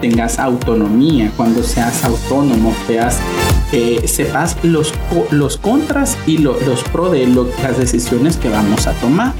tengas 0.00 0.40
autonomía, 0.40 1.30
cuando 1.36 1.62
seas 1.62 2.02
autónomo, 2.02 2.74
seas 2.88 3.20
sepas 4.06 4.56
los, 4.64 4.92
los 5.30 5.56
contras 5.56 6.18
y 6.26 6.38
los 6.38 6.82
pros 6.90 7.12
de 7.12 7.24
las 7.28 7.78
decisiones 7.78 8.36
que 8.36 8.48
vamos 8.48 8.88
a 8.88 8.92
tomar. 8.94 9.32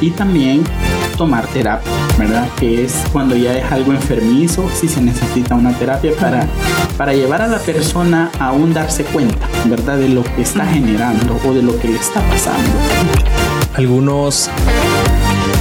Y 0.00 0.12
también 0.12 0.62
tomar 1.18 1.44
terapia, 1.48 1.90
¿verdad? 2.18 2.48
Que 2.60 2.84
es 2.84 2.94
cuando 3.12 3.34
ya 3.34 3.58
es 3.58 3.72
algo 3.72 3.92
enfermizo, 3.92 4.70
si 4.72 4.86
se 4.86 5.02
necesita 5.02 5.56
una 5.56 5.72
terapia 5.72 6.12
para, 6.20 6.46
para 6.96 7.12
llevar 7.12 7.42
a 7.42 7.48
la 7.48 7.58
persona 7.58 8.30
a 8.38 8.50
aún 8.50 8.72
darse 8.72 9.02
cuenta, 9.02 9.48
¿verdad? 9.64 9.98
De 9.98 10.08
lo 10.08 10.22
que 10.22 10.42
está 10.42 10.64
generando 10.66 11.36
o 11.44 11.52
de 11.52 11.64
lo 11.64 11.76
que 11.80 11.88
le 11.88 11.96
está 11.96 12.20
pasando. 12.28 12.70
Algunos 13.74 14.48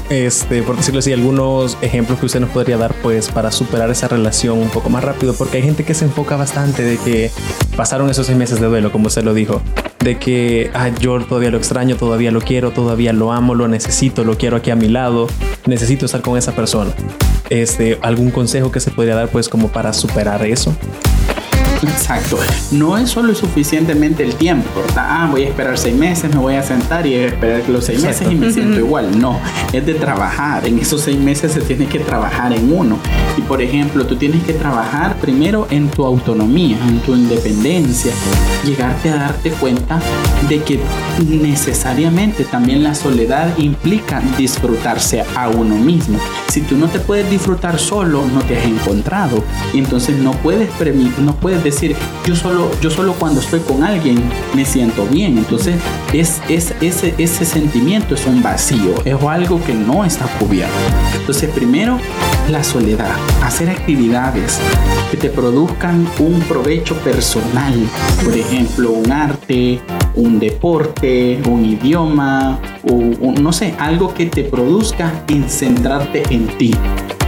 este, 0.09 0.63
por 0.63 0.75
decirlo 0.75 0.99
así, 0.99 1.13
algunos 1.13 1.77
ejemplos 1.81 2.19
que 2.19 2.25
usted 2.25 2.39
nos 2.39 2.49
podría 2.49 2.77
dar, 2.77 2.93
pues, 3.01 3.29
para 3.29 3.51
superar 3.51 3.89
esa 3.89 4.07
relación 4.07 4.57
un 4.57 4.69
poco 4.69 4.89
más 4.89 5.03
rápido, 5.03 5.33
porque 5.33 5.57
hay 5.57 5.63
gente 5.63 5.83
que 5.83 5.93
se 5.93 6.05
enfoca 6.05 6.35
bastante 6.35 6.83
de 6.83 6.97
que 6.97 7.31
pasaron 7.75 8.09
esos 8.09 8.25
seis 8.25 8.37
meses 8.37 8.59
de 8.59 8.67
duelo, 8.67 8.91
como 8.91 9.07
usted 9.07 9.23
lo 9.23 9.33
dijo, 9.33 9.61
de 9.99 10.17
que 10.17 10.71
ah, 10.73 10.89
yo 10.89 11.19
todavía 11.25 11.51
lo 11.51 11.57
extraño, 11.57 11.95
todavía 11.95 12.31
lo 12.31 12.41
quiero, 12.41 12.71
todavía 12.71 13.13
lo 13.13 13.31
amo, 13.31 13.53
lo 13.53 13.67
necesito, 13.67 14.23
lo 14.23 14.37
quiero 14.37 14.57
aquí 14.57 14.71
a 14.71 14.75
mi 14.75 14.87
lado, 14.87 15.27
necesito 15.65 16.05
estar 16.05 16.21
con 16.21 16.37
esa 16.37 16.53
persona. 16.55 16.91
Este, 17.49 17.97
algún 18.01 18.31
consejo 18.31 18.71
que 18.71 18.79
se 18.79 18.91
podría 18.91 19.15
dar, 19.15 19.29
pues, 19.29 19.47
como 19.47 19.69
para 19.69 19.93
superar 19.93 20.45
eso. 20.45 20.75
Exacto. 21.81 22.37
No 22.71 22.97
es 22.97 23.09
solo 23.09 23.33
suficientemente 23.33 24.23
el 24.23 24.35
tiempo, 24.35 24.69
Ah, 24.95 25.27
voy 25.31 25.43
a 25.43 25.47
esperar 25.47 25.77
seis 25.77 25.95
meses, 25.95 26.33
me 26.33 26.39
voy 26.39 26.55
a 26.55 26.63
sentar 26.63 27.05
y 27.05 27.15
esperar 27.15 27.61
los 27.69 27.85
seis 27.85 28.01
meses 28.03 28.27
y 28.29 28.35
me 28.35 28.51
siento 28.51 28.79
igual. 28.79 29.19
No, 29.19 29.39
es 29.71 29.85
de 29.85 29.93
trabajar. 29.93 30.65
En 30.67 30.79
esos 30.79 31.01
seis 31.01 31.17
meses 31.17 31.51
se 31.53 31.61
tiene 31.61 31.85
que 31.87 31.99
trabajar 31.99 32.53
en 32.53 32.71
uno. 32.71 32.97
Y 33.37 33.41
por 33.41 33.61
ejemplo, 33.61 34.05
tú 34.05 34.15
tienes 34.15 34.43
que 34.43 34.53
trabajar 34.53 35.15
primero 35.17 35.67
en 35.69 35.89
tu 35.89 36.05
autonomía, 36.05 36.77
en 36.87 36.99
tu 36.99 37.15
independencia. 37.15 38.11
Llegarte 38.65 39.09
a 39.09 39.15
darte 39.15 39.51
cuenta 39.51 39.99
de 40.47 40.61
que 40.61 40.79
necesariamente 41.27 42.43
también 42.43 42.83
la 42.83 42.95
soledad 42.95 43.57
implica 43.57 44.21
disfrutarse 44.37 45.23
a 45.35 45.49
uno 45.49 45.75
mismo. 45.75 46.19
Si 46.49 46.61
tú 46.61 46.75
no 46.77 46.87
te 46.87 46.99
puedes 46.99 47.29
disfrutar 47.29 47.79
solo, 47.79 48.23
no 48.33 48.41
te 48.41 48.57
has 48.57 48.65
encontrado. 48.65 49.43
Y 49.73 49.79
entonces 49.79 50.17
no 50.17 50.31
puedes, 50.33 50.69
no 51.19 51.35
puedes 51.35 51.63
decir, 51.71 51.95
yo 52.25 52.35
solo, 52.35 52.71
yo 52.81 52.89
solo 52.89 53.13
cuando 53.13 53.41
estoy 53.41 53.59
con 53.61 53.83
alguien 53.83 54.21
me 54.55 54.65
siento 54.65 55.05
bien. 55.05 55.37
Entonces, 55.37 55.75
es, 56.13 56.41
es, 56.49 56.73
ese, 56.81 57.13
ese 57.17 57.45
sentimiento 57.45 58.15
es 58.15 58.25
un 58.25 58.41
vacío, 58.41 58.95
es 59.05 59.15
algo 59.23 59.63
que 59.63 59.73
no 59.73 60.05
está 60.05 60.25
cubierto. 60.37 60.73
Entonces, 61.15 61.49
primero, 61.49 61.99
la 62.49 62.63
soledad, 62.63 63.15
hacer 63.43 63.69
actividades 63.69 64.59
que 65.11 65.17
te 65.17 65.29
produzcan 65.29 66.07
un 66.19 66.39
provecho 66.41 66.95
personal, 66.97 67.75
por 68.23 68.35
ejemplo, 68.35 68.91
un 68.91 69.11
arte, 69.11 69.79
un 70.15 70.39
deporte, 70.39 71.41
un 71.47 71.65
idioma, 71.65 72.59
o, 72.89 73.31
no 73.39 73.53
sé, 73.53 73.75
algo 73.79 74.13
que 74.13 74.25
te 74.25 74.43
produzca 74.43 75.23
en 75.27 75.49
centrarte 75.49 76.23
en 76.29 76.47
ti. 76.57 76.73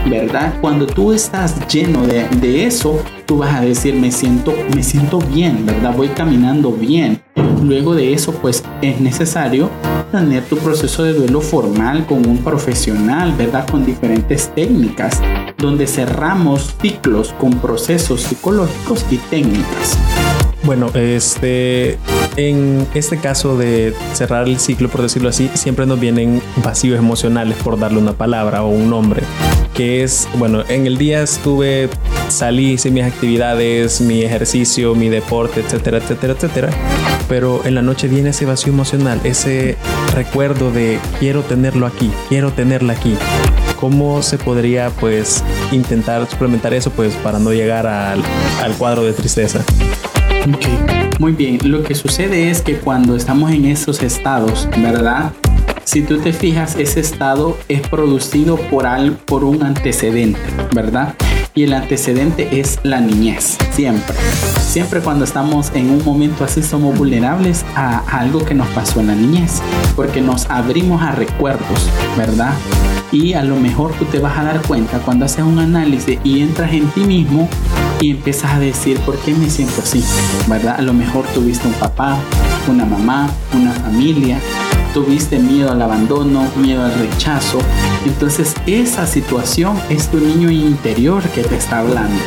¿Verdad? 0.09 0.53
Cuando 0.61 0.85
tú 0.85 1.13
estás 1.13 1.67
lleno 1.67 2.05
de, 2.05 2.27
de, 2.39 2.65
eso, 2.65 3.01
tú 3.25 3.39
vas 3.39 3.55
a 3.55 3.61
decir, 3.61 3.95
me 3.95 4.11
siento, 4.11 4.53
me 4.75 4.83
siento 4.83 5.19
bien, 5.19 5.65
¿verdad? 5.65 5.95
Voy 5.95 6.09
caminando 6.09 6.71
bien. 6.71 7.21
Luego 7.63 7.93
de 7.93 8.13
eso, 8.13 8.33
pues 8.33 8.63
es 8.81 8.99
necesario 8.99 9.69
tener 10.11 10.43
tu 10.43 10.57
proceso 10.57 11.03
de 11.03 11.13
duelo 11.13 11.41
formal 11.41 12.05
con 12.05 12.27
un 12.27 12.39
profesional, 12.39 13.33
¿verdad? 13.37 13.67
Con 13.69 13.85
diferentes 13.85 14.51
técnicas, 14.53 15.21
donde 15.57 15.87
cerramos 15.87 16.75
ciclos 16.81 17.33
con 17.39 17.51
procesos 17.59 18.21
psicológicos 18.21 19.05
y 19.09 19.17
técnicas. 19.17 19.97
Bueno, 20.63 20.91
este, 20.93 21.97
en 22.37 22.87
este 22.93 23.17
caso 23.17 23.57
de 23.57 23.95
cerrar 24.13 24.47
el 24.47 24.59
ciclo, 24.59 24.89
por 24.89 25.01
decirlo 25.01 25.29
así, 25.29 25.49
siempre 25.55 25.87
nos 25.87 25.99
vienen 25.99 26.39
vacíos 26.57 26.99
emocionales, 26.99 27.57
por 27.63 27.79
darle 27.79 27.97
una 27.97 28.13
palabra 28.13 28.63
o 28.63 28.69
un 28.69 28.89
nombre, 28.89 29.23
que 29.73 30.03
es, 30.03 30.27
bueno, 30.35 30.63
en 30.69 30.85
el 30.85 30.99
día 30.99 31.23
estuve, 31.23 31.89
salí, 32.29 32.73
hice 32.73 32.91
mis 32.91 33.03
actividades, 33.03 34.01
mi 34.01 34.21
ejercicio, 34.21 34.93
mi 34.93 35.09
deporte, 35.09 35.61
etcétera, 35.61 35.97
etcétera, 35.97 36.33
etcétera, 36.33 36.69
pero 37.27 37.61
en 37.65 37.73
la 37.73 37.81
noche 37.81 38.07
viene 38.07 38.29
ese 38.29 38.45
vacío 38.45 38.71
emocional, 38.71 39.19
ese 39.23 39.77
recuerdo 40.13 40.71
de 40.71 40.99
quiero 41.19 41.41
tenerlo 41.41 41.87
aquí, 41.87 42.11
quiero 42.29 42.51
tenerla 42.51 42.93
aquí. 42.93 43.15
¿Cómo 43.79 44.21
se 44.21 44.37
podría 44.37 44.91
pues 44.91 45.43
intentar 45.71 46.29
suplementar 46.29 46.71
eso 46.75 46.91
pues 46.91 47.15
para 47.15 47.39
no 47.39 47.51
llegar 47.51 47.87
al, 47.87 48.21
al 48.61 48.73
cuadro 48.73 49.03
de 49.03 49.13
tristeza? 49.13 49.65
Ok, 50.49 51.19
muy 51.19 51.33
bien. 51.33 51.59
Lo 51.63 51.83
que 51.83 51.93
sucede 51.93 52.49
es 52.49 52.63
que 52.63 52.77
cuando 52.77 53.15
estamos 53.15 53.51
en 53.51 53.65
esos 53.65 54.01
estados, 54.01 54.67
¿verdad? 54.77 55.31
Si 55.83 56.01
tú 56.01 56.17
te 56.17 56.33
fijas, 56.33 56.75
ese 56.77 56.99
estado 56.99 57.59
es 57.67 57.81
producido 57.81 58.55
por, 58.55 58.87
al, 58.87 59.11
por 59.11 59.43
un 59.43 59.61
antecedente, 59.61 60.39
¿verdad? 60.73 61.13
Y 61.53 61.63
el 61.63 61.73
antecedente 61.73 62.59
es 62.59 62.79
la 62.81 63.01
niñez, 63.01 63.57
siempre. 63.71 64.15
Siempre 64.59 65.01
cuando 65.01 65.25
estamos 65.25 65.71
en 65.75 65.91
un 65.91 66.03
momento 66.03 66.43
así 66.43 66.63
somos 66.63 66.97
vulnerables 66.97 67.63
a 67.75 67.99
algo 68.19 68.43
que 68.43 68.55
nos 68.55 68.67
pasó 68.69 68.99
en 68.99 69.07
la 69.07 69.15
niñez, 69.15 69.61
porque 69.95 70.21
nos 70.21 70.49
abrimos 70.49 71.03
a 71.03 71.11
recuerdos, 71.11 71.87
¿verdad? 72.17 72.53
Y 73.11 73.33
a 73.33 73.43
lo 73.43 73.57
mejor 73.57 73.91
tú 73.93 74.05
te 74.05 74.17
vas 74.17 74.39
a 74.39 74.43
dar 74.43 74.61
cuenta 74.63 74.99
cuando 74.99 75.25
haces 75.25 75.43
un 75.43 75.59
análisis 75.59 76.17
y 76.23 76.41
entras 76.41 76.73
en 76.73 76.87
ti 76.91 77.01
mismo 77.01 77.47
y 78.01 78.11
empiezas 78.11 78.53
a 78.53 78.59
decir, 78.59 78.99
¿por 79.01 79.17
qué 79.19 79.33
me 79.33 79.49
siento 79.49 79.81
así? 79.81 80.03
¿Verdad? 80.47 80.75
A 80.77 80.81
lo 80.81 80.91
mejor 80.91 81.25
tuviste 81.33 81.67
un 81.67 81.73
papá, 81.75 82.17
una 82.67 82.83
mamá, 82.83 83.29
una 83.53 83.71
familia, 83.71 84.39
tuviste 84.93 85.37
miedo 85.37 85.71
al 85.71 85.81
abandono, 85.81 86.47
miedo 86.55 86.83
al 86.83 86.93
rechazo. 86.95 87.59
Entonces 88.05 88.55
esa 88.65 89.05
situación 89.05 89.79
es 89.89 90.09
tu 90.09 90.19
niño 90.19 90.49
interior 90.49 91.23
que 91.29 91.43
te 91.43 91.55
está 91.55 91.79
hablando. 91.79 92.19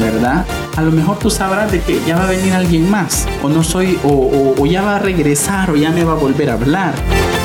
¿Verdad? 0.00 0.46
A 0.76 0.82
lo 0.82 0.90
mejor 0.90 1.18
tú 1.18 1.30
sabrás 1.30 1.70
de 1.70 1.80
que 1.80 2.00
ya 2.06 2.16
va 2.16 2.24
a 2.24 2.30
venir 2.30 2.54
alguien 2.54 2.90
más, 2.90 3.26
o 3.42 3.48
no 3.48 3.62
soy, 3.62 3.98
o, 4.02 4.54
o 4.58 4.66
ya 4.66 4.82
va 4.82 4.96
a 4.96 4.98
regresar, 4.98 5.70
o 5.70 5.76
ya 5.76 5.90
me 5.90 6.04
va 6.04 6.12
a 6.12 6.16
volver 6.16 6.50
a 6.50 6.54
hablar. 6.54 6.94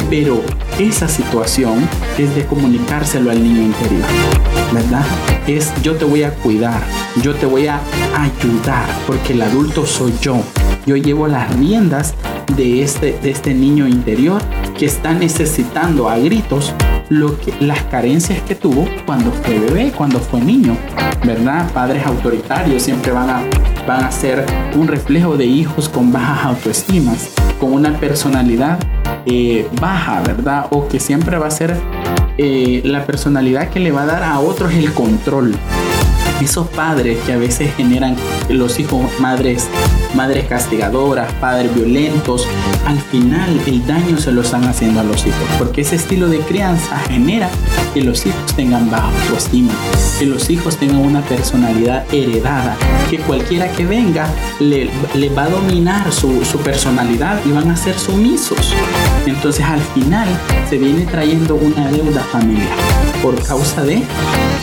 Pero 0.10 0.42
esa 0.80 1.08
situación 1.08 1.88
es 2.18 2.36
de 2.36 2.46
comunicárselo 2.46 3.32
al 3.32 3.44
niño 3.44 3.62
interior, 3.62 4.08
¿verdad? 4.74 5.06
Es 5.48 5.74
yo 5.82 5.96
te 5.96 6.06
voy 6.06 6.24
a 6.24 6.34
cuidar, 6.34 6.82
yo 7.22 7.34
te 7.36 7.46
voy 7.46 7.68
a 7.68 7.80
ayudar, 8.16 8.86
porque 9.06 9.34
el 9.34 9.42
adulto 9.42 9.86
soy 9.86 10.14
yo. 10.22 10.38
Yo 10.86 10.96
llevo 10.96 11.28
las 11.28 11.54
riendas 11.56 12.14
de 12.56 12.84
este, 12.84 13.18
de 13.22 13.32
este 13.32 13.54
niño 13.54 13.88
interior 13.88 14.42
que 14.78 14.86
está 14.86 15.14
necesitando 15.14 16.10
a 16.10 16.18
gritos 16.18 16.74
lo 17.10 17.40
que, 17.40 17.54
las 17.60 17.84
carencias 17.84 18.42
que 18.42 18.56
tuvo 18.56 18.88
cuando 19.06 19.32
fue 19.32 19.60
bebé, 19.60 19.92
cuando 19.96 20.20
fue 20.20 20.42
niño, 20.42 20.78
¿verdad? 21.26 21.72
Padres 21.72 22.06
autoritarios 22.06 22.84
siempre 22.84 23.12
van 23.12 23.30
a, 23.30 23.42
van 23.88 24.04
a 24.04 24.12
ser 24.12 24.46
un 24.76 24.88
reflejo 24.88 25.38
de 25.38 25.46
hijos 25.46 25.90
con 25.90 26.12
bajas 26.12 26.46
autoestimas, 26.46 27.30
con 27.60 27.74
una 27.74 28.00
personalidad 28.00 28.80
eh, 29.26 29.68
baja, 29.80 30.22
¿verdad? 30.22 30.68
O 30.72 30.88
que 30.88 31.00
siempre 31.00 31.38
va 31.38 31.48
a 31.48 31.52
ser 31.52 31.76
eh, 32.38 32.82
la 32.84 33.06
personalidad 33.06 33.70
que 33.70 33.80
le 33.80 33.92
va 33.92 34.04
a 34.04 34.06
dar 34.06 34.24
a 34.24 34.40
otros 34.40 34.74
el 34.74 34.94
control. 34.94 35.56
Esos 36.42 36.68
padres 36.68 37.18
que 37.26 37.34
a 37.34 37.38
veces 37.38 37.74
generan 37.76 38.16
los 38.50 38.80
hijos 38.80 39.10
madres 39.20 39.70
madres 40.16 40.46
castigadoras, 40.48 41.32
padres 41.34 41.74
violentos, 41.76 42.48
al 42.86 43.00
final 43.00 43.60
el 43.68 43.86
daño 43.86 44.18
se 44.18 44.32
lo 44.32 44.42
están 44.42 44.64
haciendo 44.66 45.02
a 45.02 45.04
los 45.04 45.26
hijos, 45.26 45.48
porque 45.58 45.82
ese 45.82 45.96
estilo 45.96 46.30
de 46.30 46.40
crianza 46.40 46.98
genera 47.10 47.50
que 47.94 48.02
los 48.02 48.26
hijos 48.26 48.56
tengan 48.56 48.90
bajo 48.90 49.08
autoestima, 49.08 49.74
que 50.20 50.26
los 50.26 50.50
hijos 50.50 50.78
tengan 50.78 51.00
una 51.00 51.22
personalidad 51.22 52.06
heredada, 52.14 52.76
que 53.10 53.20
cualquiera 53.20 53.72
que 53.72 53.86
venga 53.86 54.28
le, 54.60 54.90
va 55.38 55.44
a 55.44 55.50
dominar 55.50 56.12
su 56.12 56.60
personalidad 56.64 57.40
y 57.46 57.52
van 57.52 57.70
a 57.70 57.78
ser 57.78 57.98
sumisos. 57.98 58.74
Entonces 59.26 59.66
al 59.66 59.82
final 59.82 60.28
se 60.70 60.78
viene 60.78 61.06
trayendo 61.06 61.56
una 61.56 61.90
deuda 61.90 62.22
familiar 62.32 62.76
por 63.22 63.42
causa 63.44 63.84
de 63.84 64.04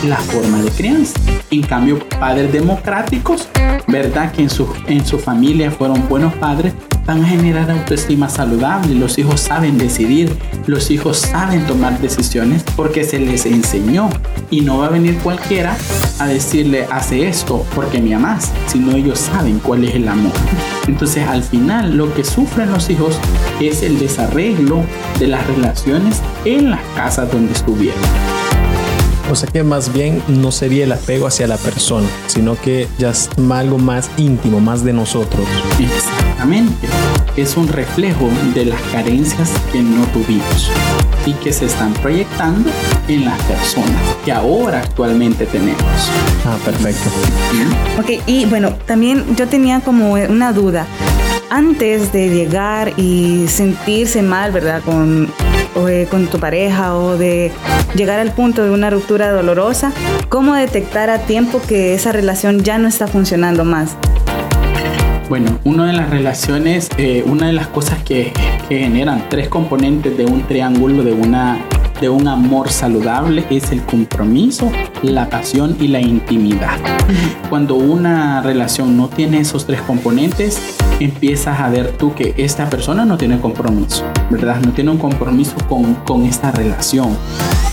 la 0.07 0.17
forma 0.17 0.61
de 0.61 0.69
crianza. 0.71 1.19
En 1.51 1.61
cambio, 1.61 1.99
padres 2.19 2.51
democráticos, 2.51 3.47
¿verdad? 3.87 4.31
Que 4.31 4.43
en 4.43 4.49
su, 4.49 4.67
en 4.87 5.03
familia 5.05 5.71
fueron 5.71 6.07
buenos 6.07 6.33
padres, 6.35 6.73
van 7.05 7.23
a 7.23 7.27
generar 7.27 7.69
autoestima 7.69 8.29
saludable. 8.29 8.95
Los 8.95 9.17
hijos 9.17 9.41
saben 9.41 9.77
decidir, 9.77 10.35
los 10.67 10.89
hijos 10.91 11.17
saben 11.17 11.65
tomar 11.65 11.99
decisiones 11.99 12.63
porque 12.75 13.03
se 13.03 13.19
les 13.19 13.45
enseñó. 13.45 14.09
Y 14.49 14.61
no 14.61 14.79
va 14.79 14.87
a 14.87 14.89
venir 14.89 15.17
cualquiera 15.19 15.75
a 16.19 16.27
decirle, 16.27 16.85
hace 16.91 17.27
esto 17.27 17.65
porque 17.75 17.99
me 17.99 18.13
amas, 18.13 18.51
sino 18.67 18.95
ellos 18.95 19.19
saben 19.19 19.59
cuál 19.59 19.83
es 19.83 19.95
el 19.95 20.07
amor. 20.07 20.33
Entonces 20.87 21.27
al 21.27 21.43
final 21.43 21.97
lo 21.97 22.13
que 22.13 22.23
sufren 22.23 22.71
los 22.71 22.89
hijos 22.89 23.17
es 23.59 23.83
el 23.83 23.99
desarreglo 23.99 24.83
de 25.19 25.27
las 25.27 25.45
relaciones 25.47 26.21
en 26.45 26.69
las 26.69 26.81
casas 26.95 27.31
donde 27.31 27.53
estuvieron. 27.53 28.32
O 29.31 29.35
sea 29.35 29.49
que 29.49 29.63
más 29.63 29.93
bien 29.93 30.21
no 30.27 30.51
sería 30.51 30.83
el 30.83 30.91
apego 30.91 31.27
hacia 31.27 31.47
la 31.47 31.57
persona, 31.57 32.07
sino 32.27 32.55
que 32.59 32.87
ya 32.97 33.11
es 33.11 33.29
algo 33.51 33.77
más 33.77 34.09
íntimo, 34.17 34.59
más 34.59 34.83
de 34.83 34.93
nosotros. 34.93 35.47
Exactamente. 35.79 36.87
Es 37.35 37.57
un 37.57 37.67
reflejo 37.67 38.29
de 38.53 38.65
las 38.65 38.81
carencias 38.91 39.49
que 39.71 39.81
no 39.81 40.05
tuvimos 40.07 40.69
y 41.25 41.33
que 41.33 41.53
se 41.53 41.65
están 41.65 41.93
proyectando 41.93 42.69
en 43.07 43.25
las 43.25 43.41
personas 43.43 43.95
que 44.25 44.31
ahora 44.31 44.81
actualmente 44.81 45.45
tenemos. 45.45 45.81
Ah, 46.45 46.57
perfecto. 46.63 47.09
Ok, 47.99 48.21
y 48.27 48.45
bueno, 48.45 48.75
también 48.85 49.35
yo 49.35 49.47
tenía 49.47 49.79
como 49.79 50.13
una 50.13 50.51
duda. 50.51 50.85
Antes 51.49 52.11
de 52.11 52.29
llegar 52.29 52.93
y 52.97 53.45
sentirse 53.47 54.21
mal, 54.21 54.51
¿verdad? 54.51 54.81
Con 54.83 55.31
eh, 55.87 56.07
con 56.09 56.27
tu 56.27 56.39
pareja 56.39 56.95
o 56.95 57.17
de 57.17 57.51
llegar 57.95 58.19
al 58.19 58.31
punto 58.31 58.63
de 58.63 58.71
una 58.71 58.89
ruptura 58.89 59.31
dolorosa, 59.31 59.91
¿cómo 60.29 60.53
detectar 60.53 61.09
a 61.09 61.19
tiempo 61.19 61.61
que 61.61 61.93
esa 61.93 62.11
relación 62.11 62.63
ya 62.63 62.77
no 62.77 62.87
está 62.87 63.07
funcionando 63.07 63.65
más? 63.65 63.95
Bueno, 65.29 65.59
una 65.63 65.87
de 65.87 65.93
las 65.93 66.09
relaciones, 66.09 66.89
eh, 66.97 67.23
una 67.25 67.47
de 67.47 67.53
las 67.53 67.67
cosas 67.67 68.03
que, 68.03 68.33
que 68.69 68.79
generan 68.79 69.29
tres 69.29 69.47
componentes 69.47 70.15
de 70.17 70.25
un 70.25 70.43
triángulo 70.43 71.03
de 71.03 71.13
una 71.13 71.59
de 72.01 72.09
un 72.09 72.27
amor 72.27 72.69
saludable 72.69 73.45
es 73.49 73.71
el 73.71 73.81
compromiso, 73.83 74.69
la 75.03 75.29
pasión 75.29 75.77
y 75.79 75.87
la 75.87 76.01
intimidad. 76.01 76.77
Cuando 77.49 77.75
una 77.75 78.41
relación 78.41 78.97
no 78.97 79.07
tiene 79.07 79.39
esos 79.39 79.65
tres 79.65 79.81
componentes, 79.81 80.59
empiezas 81.03 81.59
a 81.59 81.69
ver 81.69 81.97
tú 81.97 82.13
que 82.13 82.33
esta 82.37 82.69
persona 82.69 83.05
no 83.05 83.17
tiene 83.17 83.39
compromiso, 83.39 84.03
¿verdad? 84.29 84.59
No 84.61 84.71
tiene 84.71 84.91
un 84.91 84.97
compromiso 84.97 85.55
con, 85.67 85.95
con 86.05 86.25
esta 86.25 86.51
relación. 86.51 87.17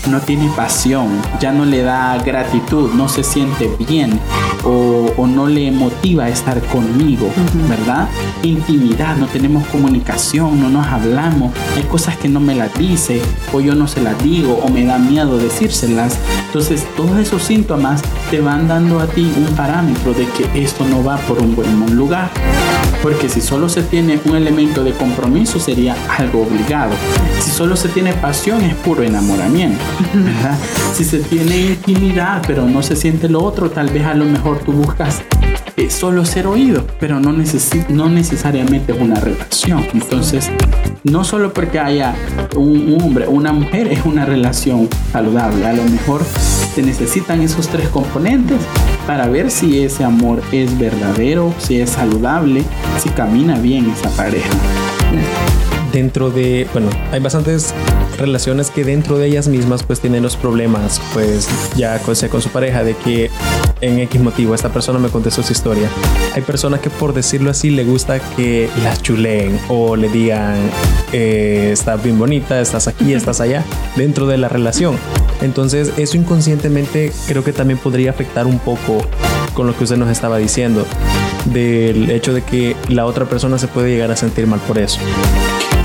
no 0.09 0.19
tiene 0.19 0.49
pasión, 0.55 1.09
ya 1.39 1.51
no 1.51 1.65
le 1.65 1.83
da 1.83 2.17
gratitud, 2.17 2.91
no 2.93 3.07
se 3.07 3.23
siente 3.23 3.69
bien 3.87 4.19
o, 4.63 5.13
o 5.15 5.27
no 5.27 5.47
le 5.47 5.71
motiva 5.71 6.25
a 6.25 6.29
estar 6.29 6.59
conmigo, 6.67 7.29
¿verdad? 7.69 8.07
Intimidad, 8.43 9.15
no 9.17 9.27
tenemos 9.27 9.65
comunicación, 9.67 10.59
no 10.59 10.69
nos 10.69 10.87
hablamos, 10.87 11.53
hay 11.75 11.83
cosas 11.83 12.17
que 12.17 12.29
no 12.29 12.39
me 12.39 12.55
las 12.55 12.73
dice 12.77 13.21
o 13.53 13.61
yo 13.61 13.75
no 13.75 13.87
se 13.87 14.01
las 14.01 14.21
digo 14.23 14.59
o 14.63 14.69
me 14.69 14.85
da 14.85 14.97
miedo 14.97 15.37
decírselas. 15.37 16.17
Entonces 16.47 16.85
todos 16.97 17.17
esos 17.19 17.43
síntomas 17.43 18.01
te 18.29 18.41
van 18.41 18.67
dando 18.67 18.99
a 18.99 19.07
ti 19.07 19.31
un 19.37 19.55
parámetro 19.55 20.13
de 20.13 20.25
que 20.25 20.63
esto 20.63 20.83
no 20.85 21.03
va 21.03 21.17
por 21.17 21.39
un 21.39 21.55
buen 21.55 21.95
lugar. 21.95 22.29
Porque 23.01 23.29
si 23.29 23.41
solo 23.41 23.67
se 23.67 23.83
tiene 23.83 24.19
un 24.25 24.35
elemento 24.35 24.83
de 24.83 24.91
compromiso 24.93 25.59
sería 25.59 25.95
algo 26.17 26.43
obligado. 26.43 26.93
Si 27.39 27.49
solo 27.51 27.75
se 27.75 27.89
tiene 27.89 28.13
pasión 28.13 28.61
es 28.61 28.75
puro 28.75 29.03
enamoramiento. 29.03 29.83
¿verdad? 30.13 30.57
Si 30.93 31.03
se 31.03 31.19
tiene 31.19 31.57
intimidad 31.57 32.41
pero 32.45 32.65
no 32.65 32.83
se 32.83 32.95
siente 32.95 33.29
lo 33.29 33.43
otro, 33.43 33.71
tal 33.71 33.89
vez 33.89 34.05
a 34.05 34.13
lo 34.13 34.25
mejor 34.25 34.59
tú 34.59 34.71
buscas 34.71 35.23
eh, 35.77 35.89
solo 35.89 36.25
ser 36.25 36.47
oído, 36.47 36.85
pero 36.99 37.19
no, 37.19 37.31
no 37.31 38.09
necesariamente 38.09 38.91
es 38.91 38.99
una 38.99 39.19
relación. 39.19 39.85
Entonces, 39.93 40.51
no 41.03 41.23
solo 41.23 41.53
porque 41.53 41.79
haya 41.79 42.13
un, 42.55 42.93
un 42.93 43.01
hombre 43.01 43.25
o 43.25 43.31
una 43.31 43.51
mujer 43.51 43.87
es 43.87 44.05
una 44.05 44.25
relación 44.25 44.89
saludable, 45.11 45.65
a 45.65 45.73
lo 45.73 45.83
mejor 45.83 46.23
se 46.75 46.81
necesitan 46.81 47.41
esos 47.41 47.67
tres 47.67 47.89
componentes 47.89 48.57
para 49.07 49.27
ver 49.27 49.51
si 49.51 49.83
ese 49.83 50.03
amor 50.03 50.41
es 50.51 50.77
verdadero, 50.77 51.53
si 51.57 51.81
es 51.81 51.91
saludable, 51.91 52.63
si 52.99 53.09
camina 53.09 53.59
bien 53.59 53.89
esa 53.89 54.09
pareja. 54.11 54.49
Dentro 55.91 56.29
de, 56.29 56.67
bueno, 56.71 56.89
hay 57.11 57.19
bastantes 57.19 57.73
relaciones 58.21 58.71
que 58.71 58.83
dentro 58.83 59.17
de 59.17 59.27
ellas 59.27 59.47
mismas 59.47 59.83
pues 59.83 59.99
tienen 59.99 60.23
los 60.23 60.35
problemas, 60.35 61.01
pues 61.13 61.47
ya 61.75 61.99
con, 61.99 62.15
con 62.29 62.41
su 62.41 62.49
pareja 62.49 62.83
de 62.83 62.95
que 62.95 63.29
en 63.81 63.99
X 63.99 64.21
motivo 64.21 64.55
esta 64.55 64.69
persona 64.69 64.99
me 64.99 65.09
contestó 65.09 65.43
su 65.43 65.51
historia. 65.51 65.89
Hay 66.33 66.41
personas 66.41 66.79
que 66.79 66.89
por 66.89 67.13
decirlo 67.13 67.51
así 67.51 67.69
le 67.69 67.83
gusta 67.83 68.19
que 68.35 68.69
las 68.83 69.01
chuleen 69.01 69.59
o 69.67 69.95
le 69.95 70.09
digan 70.09 70.57
eh, 71.11 71.69
estás 71.73 72.01
bien 72.01 72.17
bonita, 72.17 72.59
estás 72.61 72.87
aquí, 72.87 73.13
estás 73.21 73.41
allá 73.41 73.63
dentro 73.95 74.27
de 74.27 74.37
la 74.37 74.47
relación. 74.49 74.95
Entonces 75.41 75.93
eso 75.97 76.17
inconscientemente 76.17 77.11
creo 77.27 77.43
que 77.43 77.53
también 77.53 77.79
podría 77.79 78.11
afectar 78.11 78.45
un 78.45 78.59
poco 78.59 79.01
con 79.53 79.67
lo 79.67 79.75
que 79.75 79.83
usted 79.83 79.97
nos 79.97 80.09
estaba 80.09 80.37
diciendo 80.37 80.85
del 81.45 82.09
hecho 82.11 82.33
de 82.33 82.43
que 82.43 82.75
la 82.87 83.05
otra 83.05 83.25
persona 83.25 83.57
se 83.57 83.67
puede 83.67 83.89
llegar 83.89 84.11
a 84.11 84.15
sentir 84.15 84.47
mal 84.47 84.59
por 84.59 84.77
eso. 84.77 84.99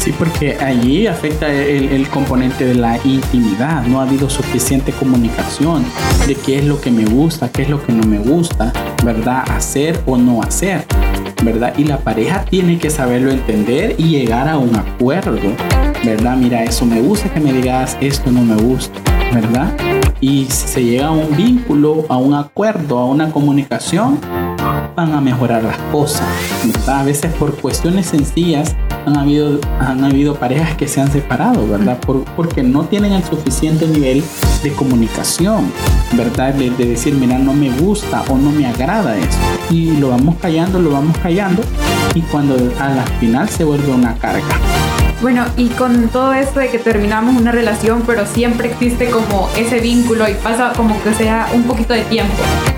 Sí, 0.06 0.14
porque 0.16 0.56
allí 0.60 1.08
afecta 1.08 1.52
el, 1.52 2.08
componente 2.10 2.64
de 2.64 2.76
la 2.76 2.96
intimidad. 3.04 3.82
No 3.86 3.98
ha 3.98 4.04
habido 4.04 4.30
suficiente 4.30 4.92
comunicación 4.92 5.84
de 6.28 6.36
qué 6.36 6.60
es 6.60 6.64
lo 6.64 6.80
que 6.80 6.92
me 6.92 7.04
gusta, 7.04 7.50
qué 7.50 7.62
es 7.62 7.68
lo 7.68 7.84
que 7.84 7.92
no 7.92 8.06
me 8.06 8.18
gusta, 8.18 8.72
¿verdad? 9.04 9.42
Hacer 9.50 10.00
o 10.06 10.16
no 10.16 10.44
hacer, 10.44 10.84
¿verdad? 11.42 11.74
Y 11.76 11.82
la 11.82 11.98
pareja 11.98 12.44
tiene 12.44 12.78
que 12.78 12.88
saberlo 12.88 13.32
entender 13.32 13.96
y 13.98 14.04
llegar 14.04 14.48
a 14.48 14.58
un 14.58 14.76
acuerdo, 14.76 15.40
¿verdad? 16.04 16.36
Mira, 16.36 16.62
eso 16.62 16.86
me 16.86 17.00
gusta 17.00 17.28
que 17.28 17.40
me 17.40 17.52
digas, 17.52 17.98
esto 18.00 18.30
no 18.30 18.42
me 18.42 18.54
gusta, 18.62 19.00
¿verdad? 19.34 19.74
Y 20.20 20.44
si 20.44 20.68
se 20.68 20.84
llega 20.84 21.08
a 21.08 21.10
un 21.10 21.36
vínculo, 21.36 22.06
a 22.08 22.16
un 22.16 22.32
acuerdo, 22.34 23.00
a 23.00 23.06
una 23.06 23.32
comunicación, 23.32 24.20
van 24.96 25.12
a 25.12 25.20
mejorar 25.20 25.62
las 25.62 25.76
cosas. 25.92 26.26
¿verdad? 26.64 27.00
A 27.00 27.04
veces 27.04 27.32
por 27.34 27.54
cuestiones 27.60 28.06
sencillas 28.06 28.74
han 29.04 29.16
habido, 29.16 29.60
han 29.78 30.02
habido 30.02 30.34
parejas 30.34 30.74
que 30.76 30.88
se 30.88 31.00
han 31.00 31.12
separado, 31.12 31.68
¿verdad? 31.68 32.00
Por, 32.00 32.24
porque 32.34 32.62
no 32.62 32.84
tienen 32.86 33.12
el 33.12 33.22
suficiente 33.22 33.86
nivel 33.86 34.24
de 34.62 34.72
comunicación, 34.72 35.70
¿verdad? 36.12 36.54
De, 36.54 36.70
de, 36.70 36.86
decir, 36.86 37.14
mira, 37.14 37.38
no 37.38 37.52
me 37.52 37.70
gusta 37.70 38.22
o 38.28 38.38
no 38.38 38.50
me 38.50 38.66
agrada 38.66 39.16
esto. 39.16 39.36
Y 39.70 39.96
lo 39.98 40.08
vamos 40.08 40.36
callando, 40.40 40.80
lo 40.80 40.90
vamos 40.90 41.16
callando 41.18 41.62
y 42.14 42.22
cuando 42.22 42.56
a 42.80 42.88
la 42.88 43.04
final 43.20 43.48
se 43.48 43.64
vuelve 43.64 43.92
una 43.92 44.14
carga. 44.14 44.85
Bueno, 45.26 45.44
y 45.56 45.70
con 45.70 46.06
todo 46.10 46.32
esto 46.34 46.60
de 46.60 46.68
que 46.68 46.78
terminamos 46.78 47.34
una 47.34 47.50
relación, 47.50 48.04
pero 48.06 48.24
siempre 48.26 48.70
existe 48.70 49.10
como 49.10 49.50
ese 49.56 49.80
vínculo 49.80 50.28
y 50.28 50.34
pasa 50.34 50.72
como 50.76 51.02
que 51.02 51.12
sea 51.14 51.48
un 51.52 51.64
poquito 51.64 51.94
de 51.94 52.02
tiempo. 52.02 52.32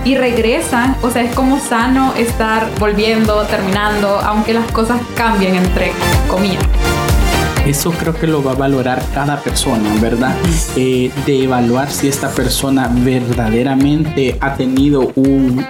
Y 0.07 0.17
regresan, 0.17 0.97
o 1.03 1.11
sea, 1.11 1.25
es 1.25 1.35
como 1.35 1.61
sano 1.61 2.15
estar 2.15 2.67
volviendo, 2.81 3.43
terminando, 3.43 4.19
aunque 4.21 4.55
las 4.55 4.65
cosas 4.73 4.99
cambien 5.15 5.57
entre 5.57 5.93
comillas. 6.27 6.65
Eso 7.67 7.91
creo 7.91 8.15
que 8.15 8.27
lo 8.27 8.43
va 8.43 8.53
a 8.53 8.55
valorar 8.55 9.03
cada 9.13 9.39
persona, 9.43 9.91
¿verdad? 10.01 10.35
Eh, 10.75 11.11
de 11.27 11.45
evaluar 11.45 11.91
si 11.91 12.09
esta 12.09 12.31
persona 12.31 12.91
verdaderamente 12.91 14.39
ha 14.41 14.55
tenido 14.55 15.13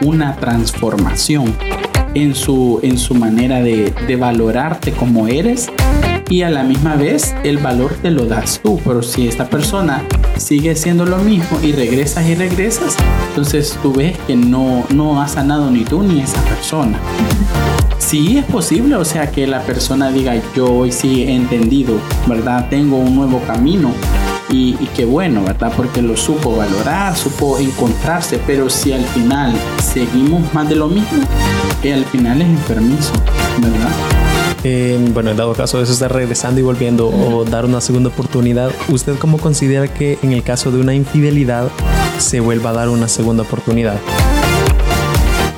una 0.03 0.37
transformación 0.37 1.53
en 2.15 2.37
su, 2.37 2.79
en 2.85 2.99
su 2.99 3.17
manera 3.17 3.63
de, 3.63 3.93
de 4.07 4.15
valorarte 4.15 4.93
como 4.93 5.27
eres 5.27 5.69
y 6.31 6.43
a 6.43 6.51
la 6.51 6.63
misma 6.63 6.97
vez 6.97 7.35
el 7.45 7.59
valor 7.59 7.95
te 8.03 8.11
lo 8.11 8.27
das 8.27 8.61
tú. 8.63 8.81
Pero 8.85 9.03
si 9.03 9.29
esta 9.29 9.49
persona 9.49 10.05
sigue 10.37 10.75
siendo 10.77 11.07
lo 11.07 11.19
mismo 11.19 11.59
y 11.63 11.73
regresas 11.73 12.27
y 12.27 12.35
regresas, 12.35 12.97
entonces 13.29 13.79
tú 13.83 13.93
ves 13.93 14.17
que 14.27 14.37
no, 14.37 14.85
no 14.91 15.21
ha 15.21 15.29
sanado 15.29 15.71
ni 15.71 15.85
tú 15.85 16.03
ni 16.03 16.21
esa 16.21 16.41
persona. 16.43 16.99
Sí 17.99 18.39
es 18.39 18.45
posible, 18.45 18.97
o 18.97 19.05
sea, 19.05 19.31
que 19.31 19.47
la 19.47 19.63
persona 19.63 20.11
diga, 20.11 20.35
yo 20.55 20.73
hoy 20.73 20.93
sí 20.93 21.25
he 21.25 21.35
entendido, 21.35 21.99
¿verdad? 22.27 22.69
Tengo 22.71 22.97
un 22.97 23.15
nuevo 23.15 23.41
camino. 23.47 23.93
Y, 24.51 24.77
y 24.81 24.89
qué 24.97 25.05
bueno, 25.05 25.45
¿verdad? 25.45 25.71
Porque 25.77 26.01
lo 26.01 26.17
supo 26.17 26.57
valorar, 26.57 27.15
supo 27.15 27.59
encontrarse, 27.59 28.41
pero 28.47 28.71
si 28.71 28.95
al 28.95 29.05
final 29.05 29.53
seguimos 29.83 30.55
más 30.55 30.67
de 30.71 30.77
lo 30.77 30.89
mismo, 30.89 31.23
que 31.83 31.93
al 31.93 32.07
final 32.07 32.41
es 32.41 32.49
enfermizo, 32.49 33.13
¿verdad? 33.59 34.18
Bueno, 35.13 35.31
en 35.31 35.37
dado 35.37 35.55
caso 35.55 35.79
de 35.79 35.85
eso 35.85 35.93
estar 35.93 36.13
regresando 36.13 36.61
y 36.61 36.63
volviendo 36.63 37.09
o 37.09 37.45
dar 37.45 37.65
una 37.65 37.81
segunda 37.81 38.09
oportunidad, 38.09 38.71
¿usted 38.89 39.17
cómo 39.19 39.39
considera 39.39 39.89
que 39.89 40.19
en 40.23 40.33
el 40.33 40.43
caso 40.43 40.71
de 40.71 40.81
una 40.81 40.95
infidelidad 40.95 41.69
se 42.19 42.41
vuelva 42.41 42.71
a 42.71 42.73
dar 42.73 42.89
una 42.89 43.09
segunda 43.09 43.43
oportunidad? 43.45 43.99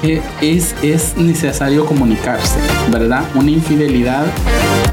Eh, 0.02 0.22
es, 0.40 0.74
es 0.82 1.14
necesario 1.18 1.84
comunicarse, 1.84 2.58
¿verdad? 2.90 3.22
Una 3.34 3.50
infidelidad, 3.50 4.24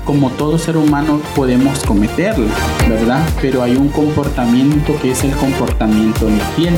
como 0.03 0.29
todo 0.31 0.57
ser 0.57 0.75
humano, 0.75 1.21
podemos 1.33 1.79
cometerla, 1.85 2.51
¿verdad? 2.89 3.25
Pero 3.41 3.63
hay 3.63 3.77
un 3.77 3.87
comportamiento 3.87 4.93
que 5.01 5.11
es 5.11 5.23
el 5.23 5.31
comportamiento 5.31 6.27
infiel. 6.27 6.75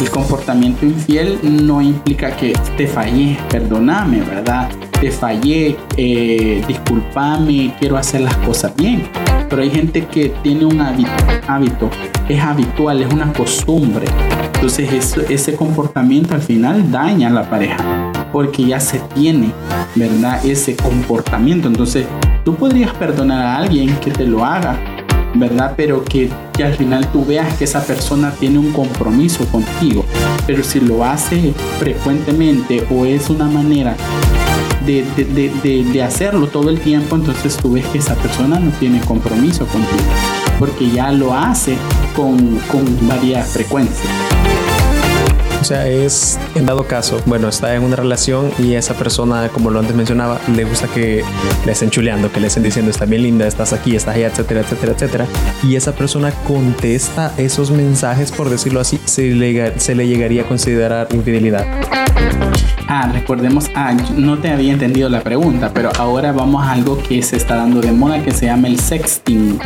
El 0.00 0.10
comportamiento 0.10 0.84
infiel 0.86 1.38
no 1.42 1.80
implica 1.80 2.36
que 2.36 2.52
te 2.76 2.88
fallé, 2.88 3.38
perdóname, 3.48 4.22
¿verdad? 4.22 4.68
Te 5.02 5.10
fallé, 5.10 5.76
eh, 5.96 6.62
discúlpame, 6.68 7.74
quiero 7.80 7.96
hacer 7.96 8.20
las 8.20 8.36
cosas 8.36 8.72
bien. 8.76 9.02
Pero 9.50 9.60
hay 9.60 9.68
gente 9.68 10.06
que 10.06 10.28
tiene 10.44 10.64
un 10.64 10.80
hábito, 10.80 11.90
es 12.28 12.40
habitual, 12.40 13.02
es 13.02 13.12
una 13.12 13.32
costumbre. 13.32 14.06
Entonces 14.54 15.16
ese 15.28 15.56
comportamiento 15.56 16.36
al 16.36 16.40
final 16.40 16.92
daña 16.92 17.26
a 17.26 17.30
la 17.32 17.50
pareja, 17.50 18.12
porque 18.30 18.64
ya 18.64 18.78
se 18.78 19.00
tiene, 19.12 19.50
¿verdad? 19.96 20.46
Ese 20.46 20.76
comportamiento. 20.76 21.66
Entonces 21.66 22.06
tú 22.44 22.54
podrías 22.54 22.92
perdonar 22.92 23.44
a 23.44 23.56
alguien 23.56 23.96
que 23.96 24.12
te 24.12 24.24
lo 24.24 24.44
haga, 24.44 24.78
¿verdad? 25.34 25.74
Pero 25.76 26.04
que, 26.04 26.30
que, 26.52 26.62
al 26.62 26.74
final 26.74 27.10
tú 27.10 27.24
veas 27.26 27.52
que 27.56 27.64
esa 27.64 27.84
persona 27.84 28.30
tiene 28.38 28.60
un 28.60 28.70
compromiso 28.70 29.44
contigo. 29.46 30.04
Pero 30.46 30.62
si 30.62 30.78
lo 30.78 31.04
hace 31.04 31.52
frecuentemente 31.80 32.86
o 32.88 33.04
es 33.04 33.30
una 33.30 33.46
manera 33.46 33.96
de, 34.82 36.02
hacerlo 36.02 36.48
todo 36.48 36.70
el 36.70 36.80
tiempo, 36.80 37.16
entonces 37.16 37.56
tú 37.56 37.72
ves 37.72 37.86
que 37.86 37.98
esa 37.98 38.14
persona 38.16 38.58
no 38.58 38.70
tiene 38.72 39.00
compromiso 39.00 39.66
contigo, 39.66 40.02
porque 40.58 40.90
ya 40.90 41.12
lo 41.12 41.34
hace 41.34 41.76
con, 42.14 42.56
con 42.68 42.84
varias 43.08 43.48
frecuencias. 43.48 44.08
O 45.62 45.64
sea, 45.64 45.86
es 45.86 46.40
en 46.56 46.66
dado 46.66 46.88
caso, 46.88 47.22
bueno, 47.24 47.48
está 47.48 47.76
en 47.76 47.84
una 47.84 47.94
relación 47.94 48.50
y 48.58 48.74
esa 48.74 48.94
persona, 48.94 49.48
como 49.48 49.70
lo 49.70 49.78
antes 49.78 49.94
mencionaba, 49.94 50.40
le 50.52 50.64
gusta 50.64 50.88
que 50.88 51.22
le 51.64 51.70
estén 51.70 51.88
chuleando, 51.88 52.32
que 52.32 52.40
le 52.40 52.48
estén 52.48 52.64
diciendo, 52.64 52.90
está 52.90 53.04
bien 53.04 53.22
linda, 53.22 53.46
estás 53.46 53.72
aquí, 53.72 53.94
estás 53.94 54.16
allá, 54.16 54.26
etcétera, 54.26 54.62
etcétera, 54.62 54.92
etcétera. 54.92 55.26
Y 55.62 55.76
esa 55.76 55.92
persona 55.92 56.32
contesta 56.48 57.32
esos 57.36 57.70
mensajes, 57.70 58.32
por 58.32 58.50
decirlo 58.50 58.80
así, 58.80 58.98
se 59.04 59.30
le, 59.30 59.78
se 59.78 59.94
le 59.94 60.08
llegaría 60.08 60.42
a 60.42 60.48
considerar 60.48 61.06
infidelidad. 61.12 61.64
Ah, 62.88 63.08
recordemos, 63.12 63.70
ah, 63.74 63.94
no 64.16 64.38
te 64.38 64.50
había 64.50 64.72
entendido 64.72 65.08
la 65.08 65.20
pregunta, 65.20 65.70
pero 65.72 65.90
ahora 65.98 66.32
vamos 66.32 66.64
a 66.64 66.72
algo 66.72 66.98
que 66.98 67.22
se 67.22 67.36
está 67.36 67.56
dando 67.56 67.80
de 67.80 67.92
moda 67.92 68.22
que 68.22 68.32
se 68.32 68.46
llama 68.46 68.68
el 68.68 68.78
sexting, 68.78 69.58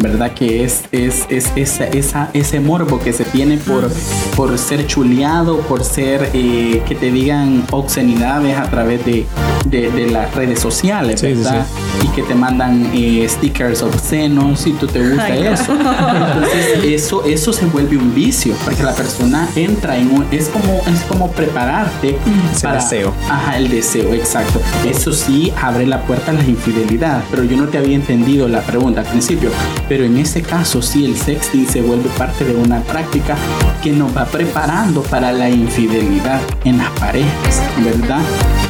¿verdad? 0.00 0.32
Que 0.32 0.64
es, 0.64 0.84
es, 0.92 1.26
es, 1.30 1.52
esa, 1.56 2.30
ese 2.32 2.60
morbo 2.60 2.98
que 3.00 3.12
se 3.12 3.24
tiene 3.24 3.56
por, 3.58 3.90
por 4.36 4.56
ser 4.58 4.86
chuleado, 4.86 5.60
por 5.60 5.84
ser, 5.84 6.30
eh, 6.34 6.82
que 6.86 6.94
te 6.94 7.10
digan 7.10 7.64
obscenidades 7.70 8.56
a 8.56 8.70
través 8.70 9.04
de, 9.04 9.26
de, 9.66 9.90
de 9.90 10.10
las 10.10 10.34
redes 10.34 10.60
sociales, 10.60 11.22
¿verdad? 11.22 11.66
Y 12.02 12.08
que 12.08 12.22
te 12.22 12.34
mandan 12.34 12.90
eh, 12.94 13.26
stickers 13.28 13.82
obscenos 13.82 14.66
y 14.66 14.72
tú 14.72 14.86
te 14.86 15.00
gusta 15.00 15.28
eso. 15.28 15.72
Entonces 15.74 16.84
eso, 16.84 17.24
eso 17.24 17.52
se 17.52 17.66
vuelve 17.66 17.96
un 17.96 18.14
vicio, 18.14 18.54
porque 18.64 18.82
la 18.82 18.94
persona 18.94 19.48
entra 19.56 19.96
en 19.96 20.10
un, 20.10 20.26
es 20.30 20.48
como, 20.48 20.82
es 20.86 21.00
como 21.08 21.30
prepararte 21.32 22.18
para... 22.62 22.74
El 22.74 22.82
deseo. 22.82 23.14
Ajá, 23.28 23.58
el 23.58 23.68
deseo, 23.68 24.12
exacto. 24.14 24.60
Eso 24.88 25.12
sí 25.12 25.52
abre 25.60 25.86
la 25.86 26.02
puerta 26.02 26.30
a 26.30 26.34
la 26.34 26.44
infidelidad, 26.44 27.22
pero 27.30 27.44
yo 27.44 27.56
no 27.56 27.68
te 27.68 27.78
había 27.78 27.94
entendido 27.94 28.48
la 28.48 28.60
pregunta 28.62 29.00
al 29.00 29.06
principio, 29.06 29.50
pero 29.88 30.04
en 30.04 30.16
ese 30.18 30.42
caso 30.42 30.82
sí 30.82 31.04
el 31.04 31.16
sexting 31.16 31.68
se 31.68 31.82
vuelve 31.82 32.08
parte 32.16 32.44
de 32.44 32.54
una 32.54 32.80
práctica 32.80 33.36
que 33.82 33.92
nos 33.92 34.16
va 34.16 34.24
preparando 34.26 35.02
para 35.02 35.32
la 35.32 35.48
infidelidad 35.48 36.40
en 36.64 36.78
las 36.78 36.90
parejas, 36.98 37.62
¿verdad? 37.84 38.20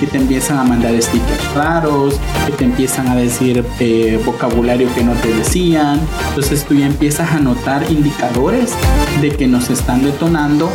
Que 0.00 0.06
te 0.06 0.16
empiezan 0.16 0.58
a 0.58 0.64
mandar 0.64 1.00
stickers 1.00 1.54
raros, 1.54 2.18
que 2.46 2.52
te 2.52 2.64
empiezan 2.64 3.06
a 3.08 3.14
decir 3.14 3.64
eh, 3.78 4.20
vocabulario 4.24 4.88
que 4.94 5.04
no 5.04 5.12
te 5.12 5.28
decían. 5.28 6.00
Entonces 6.30 6.64
tú 6.64 6.74
ya 6.74 6.86
empiezas 6.86 7.30
a 7.32 7.38
notar 7.38 7.84
indicadores 7.90 8.72
de 9.20 9.30
que 9.30 9.46
nos 9.46 9.68
están 9.68 10.02
detonando 10.02 10.70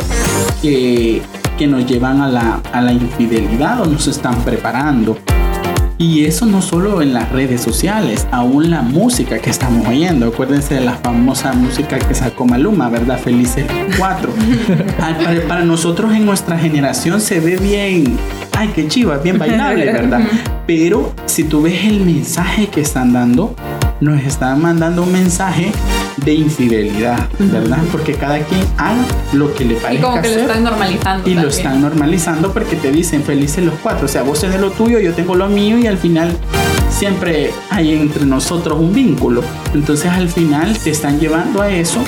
que, 0.62 1.22
que 1.58 1.66
nos 1.66 1.86
llevan 1.86 2.20
a 2.20 2.28
la, 2.28 2.60
a 2.72 2.80
la 2.80 2.92
infidelidad 2.92 3.80
o 3.80 3.86
nos 3.86 4.06
están 4.06 4.36
preparando. 4.42 5.18
Y 5.98 6.26
eso 6.26 6.44
no 6.44 6.60
solo 6.60 7.00
en 7.00 7.14
las 7.14 7.32
redes 7.32 7.62
sociales, 7.62 8.26
aún 8.30 8.70
la 8.70 8.82
música 8.82 9.38
que 9.38 9.48
estamos 9.48 9.88
oyendo. 9.88 10.26
Acuérdense 10.26 10.74
de 10.74 10.82
la 10.82 10.92
famosa 10.92 11.54
música 11.54 11.98
que 11.98 12.14
sacó 12.14 12.44
Maluma, 12.44 12.90
¿verdad? 12.90 13.18
Felices 13.18 13.64
4. 13.96 14.32
para, 14.98 15.48
para, 15.48 15.64
nosotros 15.64 16.12
en 16.12 16.26
nuestra 16.26 16.58
generación 16.58 17.20
se 17.22 17.40
ve 17.40 17.56
bien, 17.56 18.18
ay, 18.52 18.72
qué 18.74 18.86
chiva, 18.88 19.16
bien 19.18 19.38
bailable, 19.38 19.86
¿verdad? 19.86 20.20
Pero 20.66 21.14
si 21.24 21.44
tú 21.44 21.62
ves 21.62 21.84
el 21.84 22.00
mensaje 22.00 22.66
que 22.68 22.82
están 22.82 23.14
dando, 23.14 23.54
nos 24.00 24.20
están 24.22 24.60
mandando 24.60 25.02
un 25.02 25.12
mensaje 25.12 25.72
de 26.24 26.34
infidelidad, 26.34 27.28
¿verdad? 27.38 27.78
Porque 27.92 28.14
cada 28.14 28.38
quien 28.40 28.60
haga 28.78 29.04
lo 29.32 29.54
que 29.54 29.64
le 29.64 29.74
parezca. 29.76 29.98
Y 29.98 30.10
como 30.10 30.22
que 30.22 30.28
lo 30.28 30.40
están 30.40 30.64
normalizando. 30.64 31.30
Y 31.30 31.34
lo 31.34 31.48
están 31.48 31.80
normalizando 31.80 32.52
porque 32.52 32.76
te 32.76 32.90
dicen 32.90 33.22
felices 33.22 33.64
los 33.64 33.74
cuatro. 33.82 34.06
O 34.06 34.08
sea, 34.08 34.22
vos 34.22 34.40
tenés 34.40 34.60
lo 34.60 34.70
tuyo, 34.70 34.98
yo 34.98 35.12
tengo 35.14 35.34
lo 35.34 35.48
mío 35.48 35.78
y 35.78 35.86
al 35.86 35.98
final 35.98 36.36
siempre 36.90 37.50
hay 37.70 37.92
entre 37.92 38.24
nosotros 38.24 38.78
un 38.78 38.92
vínculo. 38.92 39.42
Entonces 39.74 40.10
al 40.10 40.28
final 40.28 40.76
te 40.78 40.90
están 40.90 41.20
llevando 41.20 41.62
a 41.62 41.70
eso. 41.70 42.00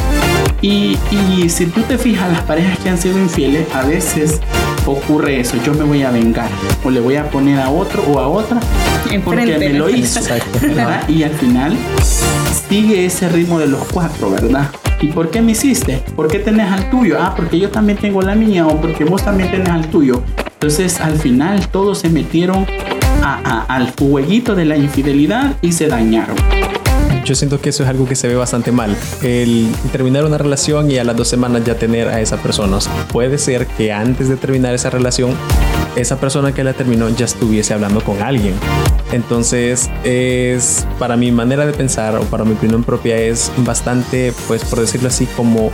Y, 0.61 0.99
y 1.11 1.49
si 1.49 1.67
tú 1.67 1.83
te 1.83 1.99
fijas, 1.99 2.31
las 2.33 2.43
parejas 2.43 2.79
que 2.79 2.89
han 2.89 2.99
sido 2.99 3.19
infieles, 3.19 3.67
a 3.75 3.83
veces 3.83 4.41
ocurre 4.91 5.41
eso, 5.41 5.57
yo 5.65 5.75
me 5.75 5.85
voy 5.85 6.03
a 6.03 6.11
vengar 6.11 6.49
o 6.85 6.91
le 6.91 7.01
voy 7.01 7.17
a 7.17 7.31
poner 7.31 7.61
a 7.61 7.71
otro 7.71 8.03
o 8.03 8.19
a 8.19 8.29
otra 8.29 8.61
porque 9.25 9.59
me 9.59 9.71
lo 9.71 9.89
hizo, 9.91 10.21
¿verdad? 10.61 11.09
Y 11.09 11.23
al 11.23 11.33
final 11.33 11.77
sigue 12.69 13.07
ese 13.07 13.29
ritmo 13.29 13.59
de 13.59 13.67
los 13.67 13.83
cuatro, 13.93 14.31
¿verdad? 14.31 14.71
¿Y 15.01 15.09
por 15.09 15.31
qué 15.31 15.41
me 15.41 15.53
hiciste? 15.53 16.03
¿Por 16.17 16.29
qué 16.29 16.39
tenés 16.39 16.71
al 16.71 16.91
tuyo? 16.91 17.19
Ah, 17.21 17.35
porque 17.37 17.59
yo 17.59 17.71
también 17.71 17.99
tengo 17.99 18.21
la 18.23 18.35
mía 18.35 18.67
o 18.67 18.81
porque 18.81 19.05
vos 19.05 19.25
también 19.25 19.51
tenés 19.51 19.69
al 19.69 19.87
tuyo. 19.89 20.23
Entonces 20.55 21.01
al 21.01 21.19
final 21.19 21.69
todos 21.69 21.99
se 21.99 22.09
metieron 22.09 22.67
al 23.23 23.93
jueguito 23.99 24.55
de 24.55 24.65
la 24.65 24.77
infidelidad 24.77 25.55
y 25.63 25.73
se 25.73 25.87
dañaron 25.87 26.37
yo 27.29 27.35
siento 27.35 27.61
que 27.61 27.69
eso 27.69 27.83
es 27.83 27.89
algo 27.91 28.07
que 28.07 28.17
se 28.17 28.27
ve 28.27 28.37
bastante 28.37 28.73
mal. 28.73 28.97
El 29.23 29.71
terminar 29.93 30.25
una 30.25 30.39
relación 30.39 30.91
y 30.91 30.97
a 30.97 31.05
las 31.05 31.15
dos 31.15 31.29
semanas 31.29 31.63
ya 31.63 31.75
tener 31.75 32.09
a 32.09 32.23
esa 32.23 32.39
persona. 32.39 32.79
Puede 33.13 33.37
ser 33.37 33.67
que 33.67 33.93
antes 33.93 34.31
de 34.31 34.37
terminar 34.37 34.73
esa 34.73 34.89
relación, 34.89 35.33
esa 35.95 36.19
persona 36.19 36.53
que 36.53 36.65
la 36.65 36.73
terminó 36.73 37.07
ya 37.11 37.27
estuviese 37.27 37.75
hablando 37.75 38.03
con 38.03 38.23
alguien. 38.23 38.55
Entonces, 39.13 39.91
es 40.05 40.87
para 40.99 41.19
mi 41.19 41.31
manera 41.31 41.67
de 41.67 41.75
pensar 41.75 42.17
o 42.17 42.23
para 42.23 42.45
mi 42.45 42.53
opinión 42.53 42.83
propia 42.83 43.19
es 43.19 43.53
bastante, 43.59 44.33
pues 44.47 44.65
por 44.65 44.81
decirlo 44.81 45.09
así, 45.09 45.27
como 45.37 45.71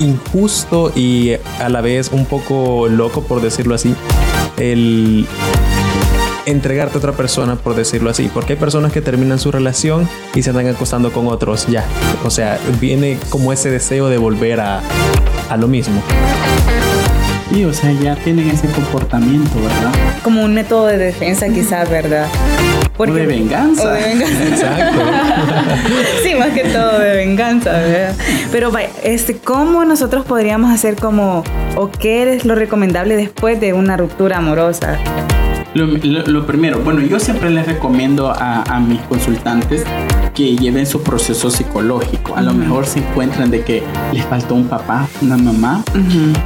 injusto 0.00 0.92
y 0.94 1.32
a 1.60 1.68
la 1.70 1.80
vez 1.80 2.10
un 2.12 2.26
poco 2.26 2.88
loco, 2.88 3.22
por 3.22 3.40
decirlo 3.40 3.74
así, 3.74 3.94
el 4.58 5.26
entregarte 6.46 6.96
a 6.96 6.98
otra 6.98 7.12
persona, 7.12 7.56
por 7.56 7.74
decirlo 7.74 8.10
así. 8.10 8.30
Porque 8.32 8.54
hay 8.54 8.58
personas 8.58 8.92
que 8.92 9.00
terminan 9.00 9.38
su 9.38 9.50
relación 9.50 10.08
y 10.34 10.42
se 10.42 10.50
andan 10.50 10.68
acostando 10.68 11.12
con 11.12 11.26
otros 11.28 11.66
ya. 11.68 11.84
O 12.24 12.30
sea, 12.30 12.58
viene 12.80 13.18
como 13.28 13.52
ese 13.52 13.70
deseo 13.70 14.08
de 14.08 14.18
volver 14.18 14.60
a, 14.60 14.80
a 15.48 15.56
lo 15.56 15.68
mismo. 15.68 16.02
Sí, 17.52 17.64
o 17.64 17.72
sea, 17.74 17.92
ya 17.92 18.16
tienen 18.16 18.48
ese 18.48 18.66
comportamiento, 18.68 19.60
¿verdad? 19.60 19.92
Como 20.24 20.42
un 20.42 20.54
método 20.54 20.86
de 20.86 20.96
defensa 20.96 21.48
quizás, 21.48 21.90
¿verdad? 21.90 22.26
o 22.96 23.06
de 23.06 23.26
venganza. 23.26 23.84
O 23.84 23.88
de 23.88 24.00
venganza. 24.00 24.44
Exacto. 24.48 25.00
sí, 26.22 26.34
más 26.34 26.48
que 26.50 26.64
todo 26.64 26.98
de 26.98 27.16
venganza, 27.16 27.72
¿verdad? 27.72 28.14
Pero 28.50 28.72
este, 29.02 29.36
¿cómo 29.36 29.84
nosotros 29.84 30.24
podríamos 30.24 30.72
hacer 30.72 30.96
como, 30.96 31.44
o 31.76 31.90
qué 31.90 32.34
es 32.34 32.44
lo 32.44 32.54
recomendable 32.54 33.16
después 33.16 33.60
de 33.60 33.72
una 33.72 33.96
ruptura 33.96 34.38
amorosa? 34.38 34.98
Lo, 35.74 36.46
primero, 36.46 36.80
bueno, 36.80 37.00
yo 37.00 37.18
siempre 37.18 37.48
les 37.50 37.66
recomiendo 37.66 38.30
a, 38.30 38.78
mis 38.80 39.00
consultantes 39.02 39.84
que 40.34 40.56
lleven 40.56 40.86
su 40.86 41.02
proceso 41.02 41.50
psicológico. 41.50 42.36
A 42.36 42.42
lo 42.42 42.52
mejor 42.52 42.86
se 42.86 42.98
encuentran 42.98 43.50
de 43.50 43.62
que 43.62 43.82
les 44.12 44.24
faltó 44.26 44.54
un 44.54 44.66
papá, 44.66 45.08
una 45.22 45.36
mamá, 45.36 45.82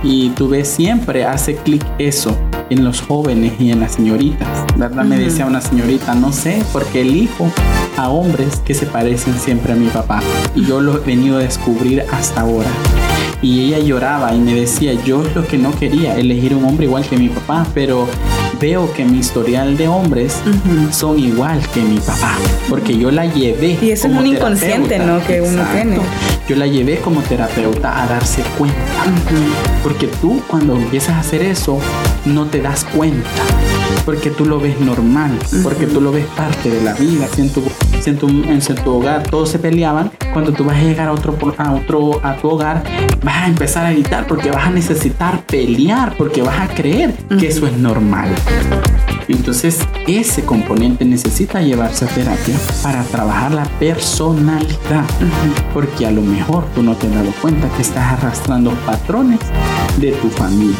y 0.02 0.30
tú 0.30 0.48
ves 0.48 0.68
siempre 0.68 1.24
hace 1.24 1.56
clic 1.56 1.84
eso 1.98 2.36
en 2.70 2.84
los 2.84 3.00
jóvenes 3.00 3.54
y 3.58 3.70
en 3.70 3.80
las 3.80 3.94
señoritas. 3.94 4.48
¿Verdad? 4.76 5.04
Me 5.04 5.18
decía 5.18 5.46
una 5.46 5.60
señorita, 5.60 6.14
no 6.14 6.32
sé, 6.32 6.62
porque 6.72 7.00
elijo 7.00 7.50
a 7.96 8.08
hombres 8.08 8.62
que 8.64 8.74
se 8.74 8.86
parecen 8.86 9.34
siempre 9.34 9.72
a 9.72 9.76
mi 9.76 9.88
papá. 9.88 10.20
Y 10.54 10.64
yo 10.64 10.80
lo 10.80 10.96
he 10.96 11.00
venido 11.00 11.38
a 11.38 11.40
descubrir 11.40 12.04
hasta 12.12 12.42
ahora. 12.42 12.70
Y 13.42 13.66
ella 13.66 13.78
lloraba 13.80 14.34
y 14.34 14.38
me 14.38 14.54
decía, 14.54 14.92
yo 15.04 15.22
es 15.22 15.34
lo 15.34 15.46
que 15.46 15.58
no 15.58 15.72
quería, 15.72 16.16
elegir 16.16 16.54
un 16.54 16.64
hombre 16.64 16.86
igual 16.86 17.04
que 17.04 17.16
mi 17.16 17.28
papá, 17.28 17.66
pero 17.74 18.06
veo 18.60 18.92
que 18.92 19.04
mi 19.04 19.18
historial 19.18 19.76
de 19.76 19.88
hombres 19.88 20.40
son 20.90 21.18
igual 21.18 21.60
que 21.72 21.80
mi 21.80 21.98
papá, 21.98 22.36
porque 22.68 22.96
yo 22.96 23.10
la 23.10 23.26
llevé. 23.26 23.78
Y 23.80 23.90
eso 23.90 24.08
es 24.08 24.14
un 24.14 24.26
inconsciente, 24.26 24.98
¿no? 24.98 25.24
Que 25.24 25.40
uno 25.40 25.62
tiene. 25.72 25.98
Yo 26.48 26.56
la 26.56 26.66
llevé 26.66 26.98
como 26.98 27.22
terapeuta 27.22 28.02
a 28.02 28.06
darse 28.06 28.42
cuenta, 28.56 28.76
porque 29.82 30.06
tú 30.06 30.42
cuando 30.46 30.76
empiezas 30.76 31.14
a 31.14 31.20
hacer 31.20 31.42
eso 31.42 31.78
no 32.24 32.46
te 32.46 32.60
das 32.60 32.84
cuenta, 32.84 33.28
porque 34.04 34.30
tú 34.30 34.44
lo 34.44 34.60
ves 34.60 34.80
normal, 34.80 35.32
porque 35.62 35.86
tú 35.86 36.00
lo 36.00 36.12
ves 36.12 36.26
parte 36.36 36.70
de 36.70 36.82
la 36.82 36.92
vida. 36.94 37.26
Si 37.34 37.40
en 38.10 38.18
tu, 38.18 38.28
en 38.28 38.60
tu, 38.60 38.72
en 38.72 38.84
tu 38.84 38.90
hogar 38.90 39.22
todos 39.24 39.48
se 39.48 39.58
peleaban, 39.58 40.10
cuando 40.32 40.52
tú 40.52 40.64
vas 40.64 40.76
a 40.76 40.82
llegar 40.82 41.08
a 41.08 41.12
otro, 41.12 41.36
a 41.58 41.72
otro 41.72 42.20
a 42.22 42.36
tu 42.36 42.48
hogar, 42.48 42.82
vas 43.22 43.44
a 43.44 43.46
empezar 43.48 43.86
a 43.86 43.92
gritar 43.92 44.26
porque 44.26 44.50
vas 44.50 44.66
a 44.66 44.70
necesitar 44.70 45.44
pelear, 45.46 46.16
porque 46.16 46.42
vas 46.42 46.58
a 46.60 46.68
creer 46.68 47.14
que 47.38 47.48
eso 47.48 47.66
es 47.66 47.76
normal. 47.76 48.28
Entonces, 49.28 49.80
ese 50.06 50.44
componente 50.44 51.04
necesita 51.04 51.60
llevarse 51.60 52.04
a 52.04 52.08
terapia 52.08 52.56
para 52.82 53.02
trabajar 53.04 53.52
la 53.52 53.64
personalidad, 53.80 55.04
porque 55.74 56.06
a 56.06 56.10
lo 56.10 56.22
mejor 56.22 56.64
tú 56.74 56.82
no 56.82 56.94
te 56.94 57.08
has 57.08 57.14
dado 57.14 57.32
cuenta 57.42 57.68
que 57.70 57.82
estás 57.82 58.12
arrastrando 58.12 58.70
patrones 58.86 59.40
de 59.98 60.12
tu 60.12 60.28
familia. 60.28 60.76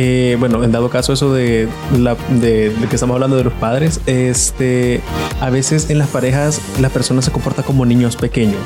Eh, 0.00 0.36
bueno, 0.38 0.62
en 0.62 0.70
dado 0.70 0.90
caso 0.90 1.12
eso 1.12 1.34
de, 1.34 1.68
que 1.90 2.94
estamos 2.94 3.14
hablando 3.14 3.36
de 3.36 3.42
los 3.42 3.52
padres, 3.54 4.00
este, 4.06 5.00
a 5.40 5.50
veces 5.50 5.90
en 5.90 5.98
las 5.98 6.06
parejas 6.06 6.60
la 6.80 6.88
persona 6.88 7.20
se 7.20 7.32
comporta 7.32 7.64
como 7.64 7.84
niños 7.84 8.14
pequeños, 8.14 8.60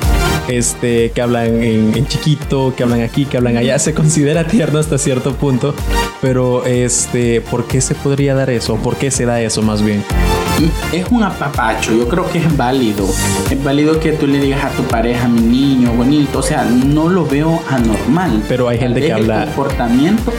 este, 0.47 1.09
que 1.09 1.21
hablan 1.23 1.63
en, 1.63 2.05
chiquito, 2.05 2.75
que 2.77 2.83
hablan 2.83 3.01
aquí, 3.01 3.25
que 3.25 3.37
hablan 3.37 3.57
allá, 3.57 3.79
se 3.79 3.95
considera 3.95 4.45
tierno 4.45 4.77
hasta 4.77 4.99
cierto 4.99 5.33
punto, 5.33 5.73
pero 6.21 6.65
este, 6.65 7.41
¿por 7.41 7.65
qué 7.65 7.81
se 7.81 7.95
podría 7.95 8.35
dar 8.35 8.51
eso? 8.51 8.75
¿Por 8.75 8.95
qué 8.97 9.09
se 9.09 9.25
da 9.25 9.41
eso 9.41 9.63
más 9.63 9.81
bien? 9.81 10.03
Es 10.91 11.05
un 11.09 11.23
apapacho, 11.23 11.93
yo 11.93 12.07
creo 12.07 12.29
que 12.29 12.39
es 12.39 12.57
válido. 12.57 13.05
Es 13.49 13.63
válido 13.63 13.99
que 13.99 14.13
tú 14.13 14.27
le 14.27 14.39
digas 14.39 14.63
a 14.63 14.69
tu 14.69 14.83
pareja, 14.83 15.27
mi 15.27 15.41
niño, 15.41 15.91
bonito, 15.93 16.39
o 16.39 16.43
sea, 16.43 16.63
no 16.63 17.09
lo 17.09 17.25
veo 17.25 17.61
anormal. 17.69 18.43
Pero 18.47 18.69
hay 18.69 18.77
gente 18.77 19.01
que 19.01 19.13
habla... 19.13 19.45
comportamiento, 19.45 20.31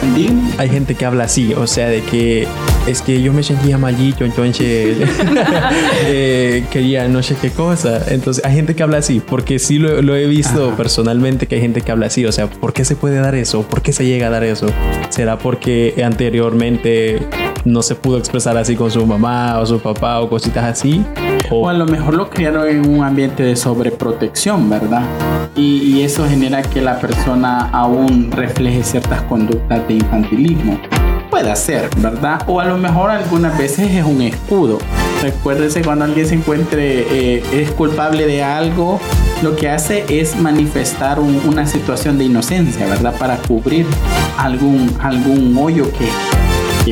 Hay 0.57 0.69
gente 0.69 0.95
que 0.95 1.05
habla 1.05 1.25
así, 1.25 1.53
o 1.53 1.67
sea, 1.67 1.87
de 1.87 2.01
que 2.01 2.47
es 2.87 3.01
que 3.01 3.21
yo 3.21 3.33
me 3.33 3.43
sentía 3.43 3.77
malito, 3.77 4.25
entonces 4.25 4.97
eh, 6.05 6.63
quería 6.71 7.07
no 7.07 7.23
sé 7.23 7.35
qué 7.41 7.49
cosa. 7.49 8.01
Entonces 8.07 8.43
hay 8.45 8.55
gente 8.55 8.75
que 8.75 8.83
habla 8.83 8.97
así, 8.97 9.19
porque 9.19 9.59
sí 9.59 9.79
lo, 9.79 10.15
he 10.15 10.27
visto 10.27 10.75
personalmente 10.75 11.47
que 11.47 11.55
hay 11.55 11.61
gente 11.61 11.81
que 11.81 11.91
habla 11.91 12.07
así, 12.07 12.25
o 12.25 12.31
sea, 12.31 12.47
¿por 12.47 12.73
qué 12.73 12.85
se 12.85 12.95
puede 12.95 13.19
dar 13.19 13.35
eso? 13.35 13.63
¿Por 13.63 13.81
qué 13.81 13.91
se 13.91 14.05
llega 14.05 14.27
a 14.27 14.29
dar 14.29 14.43
eso? 14.43 14.67
¿Será 15.09 15.37
porque 15.37 16.01
anteriormente 16.05 17.19
no 17.65 17.81
se 17.81 17.95
pudo 17.95 18.19
expresar 18.19 18.55
así 18.57 18.75
con 18.75 18.91
su 18.91 19.05
mamá 19.05 19.59
o 19.59 19.65
su 19.65 19.79
papá 19.79 20.04
o 20.21 20.29
cositas 20.29 20.63
así. 20.63 21.03
O, 21.49 21.69
a 21.69 21.73
lo 21.73 21.85
mejor 21.85 22.15
lo 22.15 22.29
criaron 22.29 22.67
en 22.67 22.87
un 22.87 23.03
ambiente 23.03 23.43
de 23.43 23.55
sobreprotección, 23.55 24.69
¿verdad? 24.69 25.03
Y, 25.55 25.77
y 25.83 26.03
eso 26.03 26.27
genera 26.27 26.61
que 26.61 26.81
la 26.81 26.99
persona 26.99 27.69
aún 27.71 28.31
refleje 28.31 28.83
ciertas 28.83 29.21
conductas 29.23 29.87
de 29.87 29.95
infantilismo 29.95 30.79
puede 31.35 31.53
ser, 31.57 31.89
¿verdad? 31.97 32.41
O 32.47 32.61
a 32.61 32.65
lo 32.65 32.77
mejor 32.77 33.09
algunas 33.09 33.57
veces 33.57 33.91
es 33.91 34.05
un 34.05 34.21
escudo. 34.21 34.77
Recuérdese 35.21 35.81
cuando 35.81 36.05
alguien 36.05 36.25
se 36.25 36.35
encuentre, 36.35 37.05
eh, 37.09 37.43
es 37.51 37.71
culpable 37.71 38.25
de 38.25 38.41
algo, 38.41 39.01
lo 39.41 39.55
que 39.57 39.69
hace 39.69 40.05
es 40.07 40.37
manifestar 40.37 41.19
una 41.19 41.67
situación 41.67 42.17
de 42.17 42.23
inocencia, 42.23 42.85
¿verdad? 42.87 43.13
Para 43.17 43.35
cubrir 43.37 43.85
algún, 44.37 44.95
algún 45.01 45.57
hoyo 45.57 45.91
que, 45.91 46.07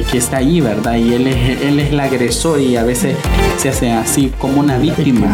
que, 0.01 0.17
está 0.17 0.37
ahí, 0.37 0.59
¿verdad? 0.59 0.95
Y 0.95 1.13
él 1.13 1.27
es, 1.27 1.61
él 1.61 1.79
es 1.79 1.91
el 1.91 1.99
agresor 1.99 2.59
y 2.59 2.75
a 2.77 2.83
veces 2.83 3.15
se 3.57 3.69
hace 3.69 3.91
así 3.91 4.31
como 4.39 4.59
una 4.59 4.77
víctima. 4.77 5.27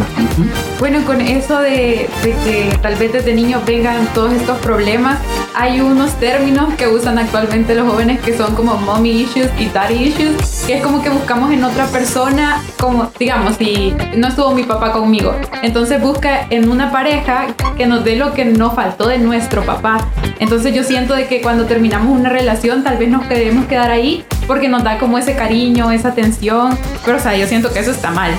Bueno, 0.78 1.04
con 1.06 1.20
eso 1.20 1.60
de, 1.60 2.08
de, 2.22 2.34
que 2.44 2.78
tal 2.82 2.96
vez 2.96 3.12
desde 3.12 3.34
niños 3.34 3.64
vengan 3.64 4.06
todos 4.12 4.32
estos 4.32 4.58
problemas, 4.58 5.18
hay 5.54 5.80
unos 5.80 6.12
términos 6.14 6.74
que 6.74 6.88
usan 6.88 7.18
actualmente 7.18 7.74
los 7.74 7.88
jóvenes 7.88 8.20
que 8.20 8.36
son 8.36 8.54
como 8.54 8.76
mommy 8.76 9.22
issues 9.22 9.48
y 9.58 9.66
daddy 9.66 10.08
issues, 10.08 10.64
que 10.66 10.74
es 10.74 10.82
como 10.82 11.02
que 11.02 11.10
buscamos 11.10 11.50
en 11.52 11.64
otra 11.64 11.86
persona, 11.86 12.62
como 12.78 13.10
digamos, 13.18 13.56
si 13.56 13.94
no 14.16 14.28
estuvo 14.28 14.52
mi 14.52 14.64
papá 14.64 14.92
conmigo, 14.92 15.34
entonces 15.62 16.00
busca 16.00 16.46
en 16.50 16.70
una 16.70 16.92
pareja 16.92 17.48
que 17.76 17.86
nos 17.86 18.04
dé 18.04 18.16
lo 18.16 18.32
que 18.32 18.44
nos 18.44 18.74
faltó 18.74 19.08
de 19.08 19.18
nuestro 19.18 19.64
papá. 19.64 20.08
Entonces 20.38 20.74
yo 20.74 20.84
siento 20.84 21.14
de 21.14 21.26
que 21.26 21.40
cuando 21.40 21.66
terminamos 21.66 22.18
una 22.18 22.28
relación 22.30 22.82
tal 22.82 22.96
vez 22.98 23.10
nos 23.10 23.26
queremos 23.26 23.66
quedar 23.66 23.90
ahí 23.90 24.24
porque 24.50 24.68
nos 24.68 24.82
da 24.82 24.98
como 24.98 25.16
ese 25.16 25.36
cariño, 25.36 25.92
esa 25.92 26.08
atención, 26.08 26.76
pero 27.04 27.18
o 27.18 27.20
sea, 27.20 27.36
yo 27.36 27.46
siento 27.46 27.72
que 27.72 27.78
eso 27.78 27.92
está 27.92 28.10
mal. 28.10 28.32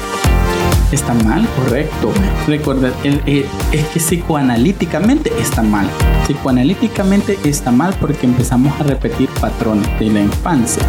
Está 0.91 1.13
mal, 1.13 1.47
correcto. 1.55 2.11
Recuerda, 2.47 2.91
es 3.05 3.85
que 3.93 3.99
psicoanalíticamente 4.01 5.31
está 5.39 5.61
mal. 5.61 5.89
Psicoanalíticamente 6.25 7.39
está 7.45 7.71
mal 7.71 7.95
porque 8.01 8.25
empezamos 8.25 8.77
a 8.81 8.83
repetir 8.83 9.29
patrones 9.39 9.87
de 9.99 10.07
la 10.07 10.19
infancia. 10.19 10.83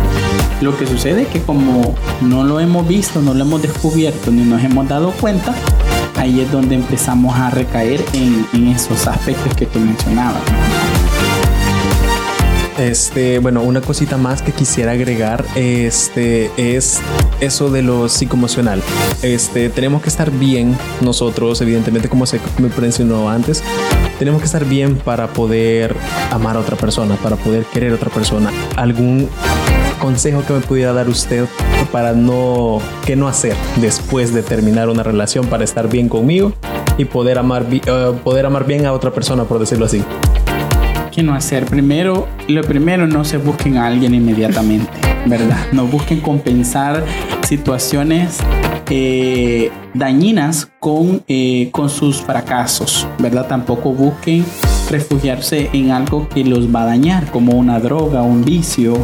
Lo 0.60 0.76
que 0.76 0.88
sucede 0.88 1.22
es 1.22 1.28
que 1.28 1.40
como 1.40 1.94
no 2.20 2.42
lo 2.42 2.58
hemos 2.58 2.88
visto, 2.88 3.22
no 3.22 3.32
lo 3.32 3.44
hemos 3.44 3.62
descubierto 3.62 4.32
ni 4.32 4.42
nos 4.42 4.64
hemos 4.64 4.88
dado 4.88 5.12
cuenta, 5.12 5.54
ahí 6.16 6.40
es 6.40 6.50
donde 6.50 6.74
empezamos 6.74 7.36
a 7.36 7.48
recaer 7.50 8.04
en, 8.12 8.44
en 8.54 8.66
esos 8.66 9.06
aspectos 9.06 9.54
que 9.54 9.66
tú 9.66 9.78
mencionabas. 9.78 10.42
Este, 12.78 13.38
bueno, 13.38 13.62
una 13.62 13.80
cosita 13.80 14.16
más 14.16 14.40
que 14.40 14.52
quisiera 14.52 14.92
agregar 14.92 15.44
este, 15.54 16.50
es 16.56 17.00
eso 17.40 17.70
de 17.70 17.82
lo 17.82 18.08
psicoemocional. 18.08 18.82
Este, 19.22 19.68
tenemos 19.68 20.02
que 20.02 20.08
estar 20.08 20.30
bien 20.30 20.76
nosotros, 21.00 21.60
evidentemente, 21.60 22.08
como 22.08 22.26
se 22.26 22.40
me 22.58 22.68
mencionó 22.80 23.28
antes, 23.28 23.62
tenemos 24.18 24.40
que 24.40 24.46
estar 24.46 24.64
bien 24.64 24.96
para 24.96 25.28
poder 25.28 25.94
amar 26.30 26.56
a 26.56 26.60
otra 26.60 26.76
persona, 26.76 27.16
para 27.16 27.36
poder 27.36 27.64
querer 27.64 27.92
a 27.92 27.96
otra 27.96 28.10
persona. 28.10 28.50
¿Algún 28.76 29.28
consejo 30.00 30.42
que 30.46 30.52
me 30.52 30.60
pudiera 30.60 30.92
dar 30.92 31.08
usted 31.08 31.46
para 31.92 32.12
no, 32.12 32.80
qué 33.04 33.16
no 33.16 33.28
hacer 33.28 33.54
después 33.76 34.32
de 34.32 34.42
terminar 34.42 34.88
una 34.88 35.02
relación 35.02 35.46
para 35.46 35.62
estar 35.62 35.88
bien 35.88 36.08
conmigo 36.08 36.52
y 36.98 37.04
poder 37.04 37.38
amar, 37.38 37.64
uh, 37.64 38.14
poder 38.16 38.46
amar 38.46 38.66
bien 38.66 38.86
a 38.86 38.92
otra 38.92 39.12
persona, 39.12 39.44
por 39.44 39.58
decirlo 39.58 39.86
así? 39.86 40.02
¿Qué 41.12 41.22
no 41.22 41.34
hacer? 41.34 41.66
Primero, 41.66 42.26
lo 42.48 42.62
primero, 42.62 43.06
no 43.06 43.22
se 43.22 43.36
busquen 43.36 43.76
a 43.76 43.86
alguien 43.86 44.14
inmediatamente, 44.14 44.90
¿verdad? 45.26 45.58
No 45.70 45.86
busquen 45.86 46.20
compensar 46.20 47.04
situaciones 47.46 48.38
eh, 48.88 49.70
dañinas 49.92 50.70
con, 50.80 51.22
eh, 51.28 51.68
con 51.70 51.90
sus 51.90 52.22
fracasos, 52.22 53.06
¿verdad? 53.18 53.46
Tampoco 53.46 53.92
busquen 53.92 54.42
refugiarse 54.90 55.68
en 55.74 55.90
algo 55.90 56.30
que 56.30 56.44
los 56.44 56.74
va 56.74 56.84
a 56.84 56.86
dañar, 56.86 57.30
como 57.30 57.52
una 57.58 57.78
droga, 57.78 58.22
un 58.22 58.42
vicio, 58.42 58.94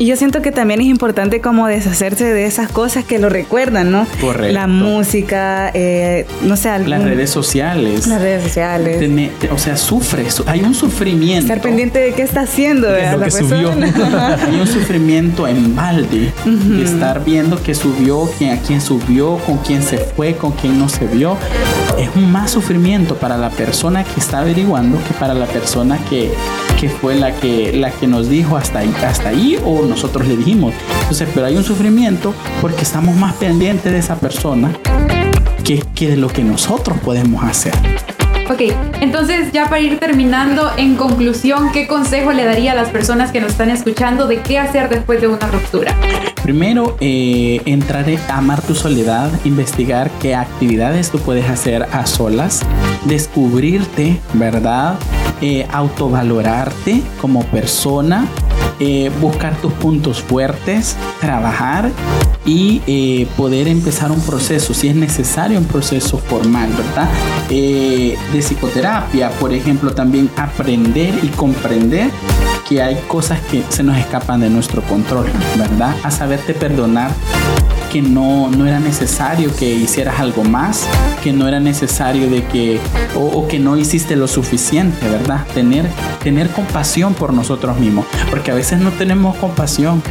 y 0.00 0.06
yo 0.06 0.16
siento 0.16 0.40
que 0.40 0.50
también 0.50 0.80
es 0.80 0.86
importante 0.86 1.42
como 1.42 1.66
deshacerse 1.66 2.32
de 2.32 2.46
esas 2.46 2.72
cosas 2.72 3.04
que 3.04 3.18
lo 3.18 3.28
recuerdan, 3.28 3.92
¿no? 3.92 4.06
Correcto. 4.18 4.54
La 4.54 4.66
música, 4.66 5.70
eh, 5.74 6.24
no 6.40 6.56
sé, 6.56 6.70
las 6.78 7.04
redes 7.04 7.28
sociales. 7.28 8.06
Las 8.06 8.22
redes 8.22 8.44
sociales. 8.44 9.30
o 9.52 9.58
sea, 9.58 9.76
sufre, 9.76 10.26
hay 10.46 10.62
un 10.62 10.74
sufrimiento. 10.74 11.52
Estar 11.52 11.60
pendiente 11.60 11.98
de 11.98 12.14
qué 12.14 12.22
está 12.22 12.40
haciendo 12.40 12.88
de 12.88 13.02
la 13.02 13.18
persona. 13.18 14.38
hay 14.46 14.58
un 14.58 14.66
sufrimiento 14.66 15.46
en 15.46 15.76
balde 15.76 16.32
de 16.46 16.82
estar 16.82 17.22
viendo 17.22 17.62
qué 17.62 17.74
subió, 17.74 18.26
quién, 18.38 18.56
a 18.56 18.62
quién 18.62 18.80
subió, 18.80 19.36
con 19.44 19.58
quién 19.58 19.82
se 19.82 19.98
fue, 19.98 20.34
con 20.34 20.52
quién 20.52 20.78
no 20.78 20.88
se 20.88 21.06
vio. 21.08 21.36
Es 21.98 22.08
un 22.16 22.32
más 22.32 22.52
sufrimiento 22.52 23.16
para 23.16 23.36
la 23.36 23.50
persona 23.50 24.02
que 24.02 24.18
está 24.18 24.38
averiguando 24.38 24.96
que 25.06 25.12
para 25.12 25.34
la 25.34 25.44
persona 25.44 25.98
que, 26.08 26.32
que 26.80 26.88
fue 26.88 27.14
la 27.14 27.32
que, 27.32 27.72
la 27.74 27.90
que 27.90 28.06
nos 28.06 28.30
dijo 28.30 28.56
hasta 28.56 28.78
ahí, 28.78 28.94
hasta 29.06 29.28
ahí 29.28 29.58
o 29.62 29.84
nosotros 29.84 30.26
le 30.26 30.36
dijimos. 30.36 30.72
Entonces, 31.02 31.28
pero 31.34 31.44
hay 31.44 31.56
un 31.56 31.64
sufrimiento 31.64 32.32
porque 32.62 32.82
estamos 32.82 33.14
más 33.16 33.34
pendientes 33.34 33.92
de 33.92 33.98
esa 33.98 34.18
persona 34.18 34.72
que, 35.62 35.84
que 35.94 36.08
de 36.08 36.16
lo 36.16 36.28
que 36.28 36.42
nosotros 36.42 36.98
podemos 37.04 37.44
hacer. 37.44 37.74
Ok, 38.50 38.62
entonces 39.00 39.52
ya 39.52 39.68
para 39.68 39.80
ir 39.80 40.00
terminando, 40.00 40.72
en 40.76 40.96
conclusión, 40.96 41.70
¿qué 41.70 41.86
consejo 41.86 42.32
le 42.32 42.44
daría 42.44 42.72
a 42.72 42.74
las 42.74 42.88
personas 42.88 43.30
que 43.30 43.40
nos 43.40 43.52
están 43.52 43.70
escuchando 43.70 44.26
de 44.26 44.40
qué 44.40 44.58
hacer 44.58 44.88
después 44.88 45.20
de 45.20 45.28
una 45.28 45.46
ruptura? 45.46 45.94
Primero, 46.42 46.96
eh, 47.00 47.60
entrar 47.66 48.06
a 48.28 48.38
amar 48.38 48.60
tu 48.62 48.74
soledad, 48.74 49.30
investigar 49.44 50.10
qué 50.20 50.34
actividades 50.34 51.10
tú 51.10 51.20
puedes 51.20 51.48
hacer 51.48 51.84
a 51.92 52.06
solas, 52.06 52.62
descubrirte, 53.04 54.18
¿verdad? 54.32 54.98
Eh, 55.42 55.66
autovalorarte 55.72 57.02
como 57.18 57.42
persona, 57.44 58.26
eh, 58.78 59.10
buscar 59.22 59.56
tus 59.56 59.72
puntos 59.72 60.20
fuertes, 60.20 60.96
trabajar 61.18 61.90
y 62.44 62.82
eh, 62.86 63.26
poder 63.38 63.66
empezar 63.66 64.12
un 64.12 64.20
proceso, 64.20 64.74
si 64.74 64.88
es 64.88 64.94
necesario 64.94 65.58
un 65.58 65.64
proceso 65.64 66.18
formal, 66.18 66.68
¿verdad? 66.76 67.08
De 67.48 68.18
psicoterapia, 68.38 69.30
por 69.40 69.54
ejemplo, 69.54 69.92
también 69.92 70.28
aprender 70.36 71.18
y 71.22 71.28
comprender 71.28 72.10
que 72.68 72.82
hay 72.82 72.96
cosas 73.08 73.40
que 73.50 73.62
se 73.70 73.82
nos 73.82 73.96
escapan 73.96 74.40
de 74.40 74.50
nuestro 74.50 74.82
control, 74.82 75.24
¿verdad? 75.56 75.96
A 76.02 76.10
saberte 76.10 76.52
perdonar 76.52 77.12
que 77.90 78.00
no, 78.00 78.48
no 78.50 78.66
era 78.66 78.78
necesario 78.78 79.54
que 79.54 79.68
hicieras 79.68 80.20
algo 80.20 80.44
más, 80.44 80.86
que 81.22 81.32
no 81.32 81.48
era 81.48 81.60
necesario 81.60 82.30
de 82.30 82.44
que, 82.44 82.80
o, 83.16 83.46
que 83.48 83.58
no 83.58 83.76
hiciste 83.76 84.16
lo 84.16 84.28
suficiente, 84.28 85.08
¿verdad? 85.08 85.44
Tener, 85.54 85.86
tener 86.22 86.48
compasión 86.50 87.14
por 87.14 87.34
nosotros 87.34 87.78
mismos, 87.78 88.06
porque 88.30 88.52
a 88.52 88.54
veces 88.54 88.80
no 88.80 88.90
tenemos 88.92 89.36
compasión, 89.36 90.02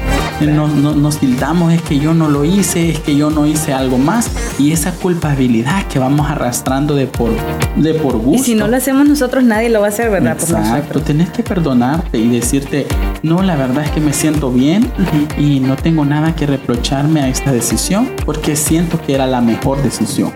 nos, 0.48 0.96
nos 0.96 1.18
tildamos, 1.18 1.74
es 1.74 1.82
que 1.82 2.00
yo 2.00 2.14
no 2.14 2.30
lo 2.30 2.46
hice, 2.46 2.90
es 2.90 3.00
que 3.00 3.16
yo 3.16 3.30
no 3.30 3.46
hice 3.46 3.74
algo 3.74 3.98
más, 3.98 4.32
y 4.58 4.72
esa 4.72 4.92
culpabilidad 4.94 5.86
que 5.88 6.00
vamos 6.00 6.30
arrastrando 6.30 6.96
de 6.96 7.08
por, 7.08 7.32
de 7.76 7.94
por 7.96 8.18
gusto. 8.18 8.42
Y 8.42 8.44
si 8.44 8.56
no 8.56 8.68
lo 8.68 8.78
hacemos 8.78 9.08
nosotros, 9.08 9.44
nadie 9.44 9.70
lo 9.70 9.80
va 9.80 9.88
a 9.88 9.90
hacer, 9.90 10.10
¿verdad? 10.10 10.38
Exacto, 10.40 11.02
tenés 11.02 11.30
que 11.30 11.44
perdonarte 11.44 12.18
y 12.18 12.28
decirte, 12.28 12.88
no, 13.24 13.42
la 13.42 13.56
verdad 13.56 13.84
es 13.84 13.92
que 13.92 14.00
me 14.00 14.14
siento 14.14 14.52
bien 14.52 14.92
y 15.38 15.60
no 15.60 15.76
tengo 15.76 16.06
nada 16.06 16.36
que 16.36 16.46
reprocharme 16.46 17.22
a 17.22 17.30
esta 17.30 17.52
decisión 17.52 18.10
porque 18.26 18.56
siento 18.56 19.02
que 19.02 19.16
era 19.16 19.28
la 19.28 19.42
mejor 19.42 19.82
decisión, 19.82 20.32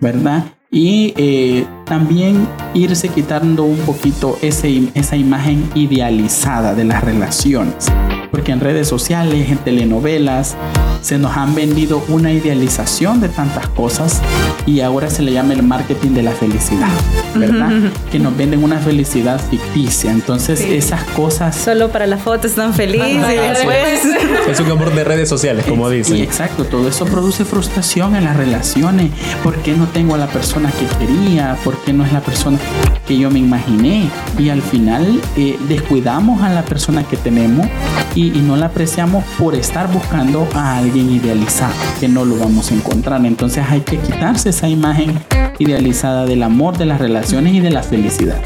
¿verdad? 0.00 0.44
Y 0.70 1.12
eh, 1.16 1.66
también 1.92 2.48
irse 2.72 3.10
quitando 3.10 3.64
un 3.64 3.76
poquito 3.80 4.38
ese, 4.40 4.84
esa 4.94 5.14
imagen 5.14 5.68
idealizada 5.74 6.74
de 6.74 6.84
las 6.84 7.04
relaciones. 7.04 7.92
Porque 8.30 8.50
en 8.50 8.60
redes 8.60 8.88
sociales, 8.88 9.50
en 9.50 9.58
telenovelas, 9.58 10.56
se 11.02 11.18
nos 11.18 11.36
han 11.36 11.54
vendido 11.54 12.02
una 12.08 12.32
idealización 12.32 13.20
de 13.20 13.28
tantas 13.28 13.68
cosas 13.68 14.22
y 14.64 14.80
ahora 14.80 15.10
se 15.10 15.20
le 15.20 15.32
llama 15.32 15.52
el 15.52 15.62
marketing 15.62 16.12
de 16.12 16.22
la 16.22 16.30
felicidad, 16.30 16.88
¿verdad? 17.34 17.70
Que 18.10 18.18
nos 18.18 18.36
venden 18.36 18.64
una 18.64 18.78
felicidad 18.78 19.40
ficticia. 19.50 20.10
Entonces 20.12 20.60
esas 20.60 21.02
cosas... 21.04 21.56
Solo 21.56 21.90
para 21.90 22.06
las 22.06 22.22
fotos 22.22 22.52
están 22.52 22.72
felices 22.72 23.26
y 23.34 23.36
después... 23.36 24.00
Es 24.48 24.60
un 24.60 24.70
amor 24.70 24.94
de 24.94 25.04
redes 25.04 25.28
sociales, 25.28 25.64
como 25.66 25.90
dicen. 25.90 26.16
Sí, 26.16 26.22
exacto. 26.22 26.64
Todo 26.64 26.88
eso 26.88 27.04
produce 27.04 27.44
frustración 27.44 28.16
en 28.16 28.24
las 28.24 28.36
relaciones. 28.36 29.10
¿Por 29.42 29.56
qué 29.56 29.74
no 29.74 29.86
tengo 29.88 30.14
a 30.14 30.18
la 30.18 30.26
persona 30.26 30.70
que 30.70 30.86
quería? 30.98 31.56
¿Por 31.64 31.81
qué 31.84 31.92
no 31.92 32.04
es 32.04 32.12
la 32.12 32.20
persona 32.20 32.58
que 33.06 33.18
yo 33.18 33.30
me 33.30 33.38
imaginé? 33.38 34.08
Y 34.38 34.48
al 34.48 34.62
final 34.62 35.20
eh, 35.36 35.58
descuidamos 35.68 36.42
a 36.42 36.48
la 36.50 36.62
persona 36.62 37.04
que 37.04 37.16
tenemos 37.16 37.66
y, 38.14 38.36
y 38.36 38.40
no 38.40 38.56
la 38.56 38.66
apreciamos 38.66 39.24
por 39.38 39.54
estar 39.54 39.90
buscando 39.92 40.46
a 40.54 40.78
alguien 40.78 41.10
idealizado, 41.10 41.74
que 42.00 42.08
no 42.08 42.24
lo 42.24 42.36
vamos 42.36 42.70
a 42.70 42.74
encontrar. 42.74 43.24
Entonces 43.24 43.64
hay 43.68 43.80
que 43.80 43.98
quitarse 43.98 44.50
esa 44.50 44.68
imagen 44.68 45.18
idealizada 45.58 46.24
del 46.24 46.42
amor, 46.42 46.78
de 46.78 46.86
las 46.86 47.00
relaciones 47.00 47.54
y 47.54 47.60
de 47.60 47.70
la 47.70 47.82
felicidad. 47.82 48.38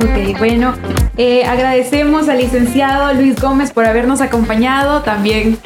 Ok, 0.00 0.38
bueno, 0.38 0.74
eh, 1.16 1.44
agradecemos 1.44 2.28
al 2.28 2.38
licenciado 2.38 3.12
Luis 3.14 3.40
Gómez 3.40 3.72
por 3.72 3.84
habernos 3.84 4.20
acompañado, 4.20 5.02
también 5.02 5.58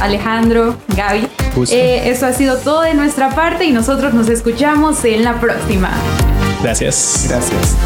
Alejandro, 0.00 0.76
Gaby. 0.96 1.28
Eh, 1.70 2.02
eso 2.06 2.26
ha 2.26 2.32
sido 2.32 2.56
todo 2.58 2.82
de 2.82 2.94
nuestra 2.94 3.30
parte 3.30 3.64
y 3.64 3.72
nosotros 3.72 4.14
nos 4.14 4.28
escuchamos 4.28 5.04
en 5.04 5.24
la 5.24 5.40
próxima. 5.40 5.90
Gracias. 6.62 7.26
Gracias. 7.28 7.76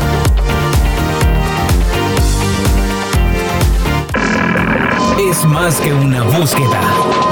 Es 5.18 5.44
más 5.44 5.76
que 5.80 5.92
una 5.92 6.22
búsqueda, 6.22 6.80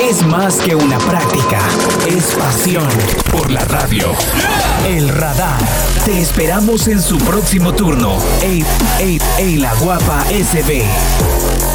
es 0.01 0.25
más 0.25 0.57
que 0.57 0.75
una 0.75 0.99
práctica, 0.99 1.59
es 2.09 2.35
pasión 2.35 2.89
por 3.31 3.51
la 3.51 3.65
radio. 3.65 4.07
El 4.87 5.09
radar. 5.09 5.59
Te 6.05 6.21
esperamos 6.21 6.89
en 6.89 7.01
su 7.01 7.19
próximo 7.19 7.75
turno. 7.75 8.19
Ey, 8.43 8.65
ey, 8.99 9.21
ey, 9.39 9.57
la 9.57 9.75
guapa 9.75 10.25
SB. 10.31 11.70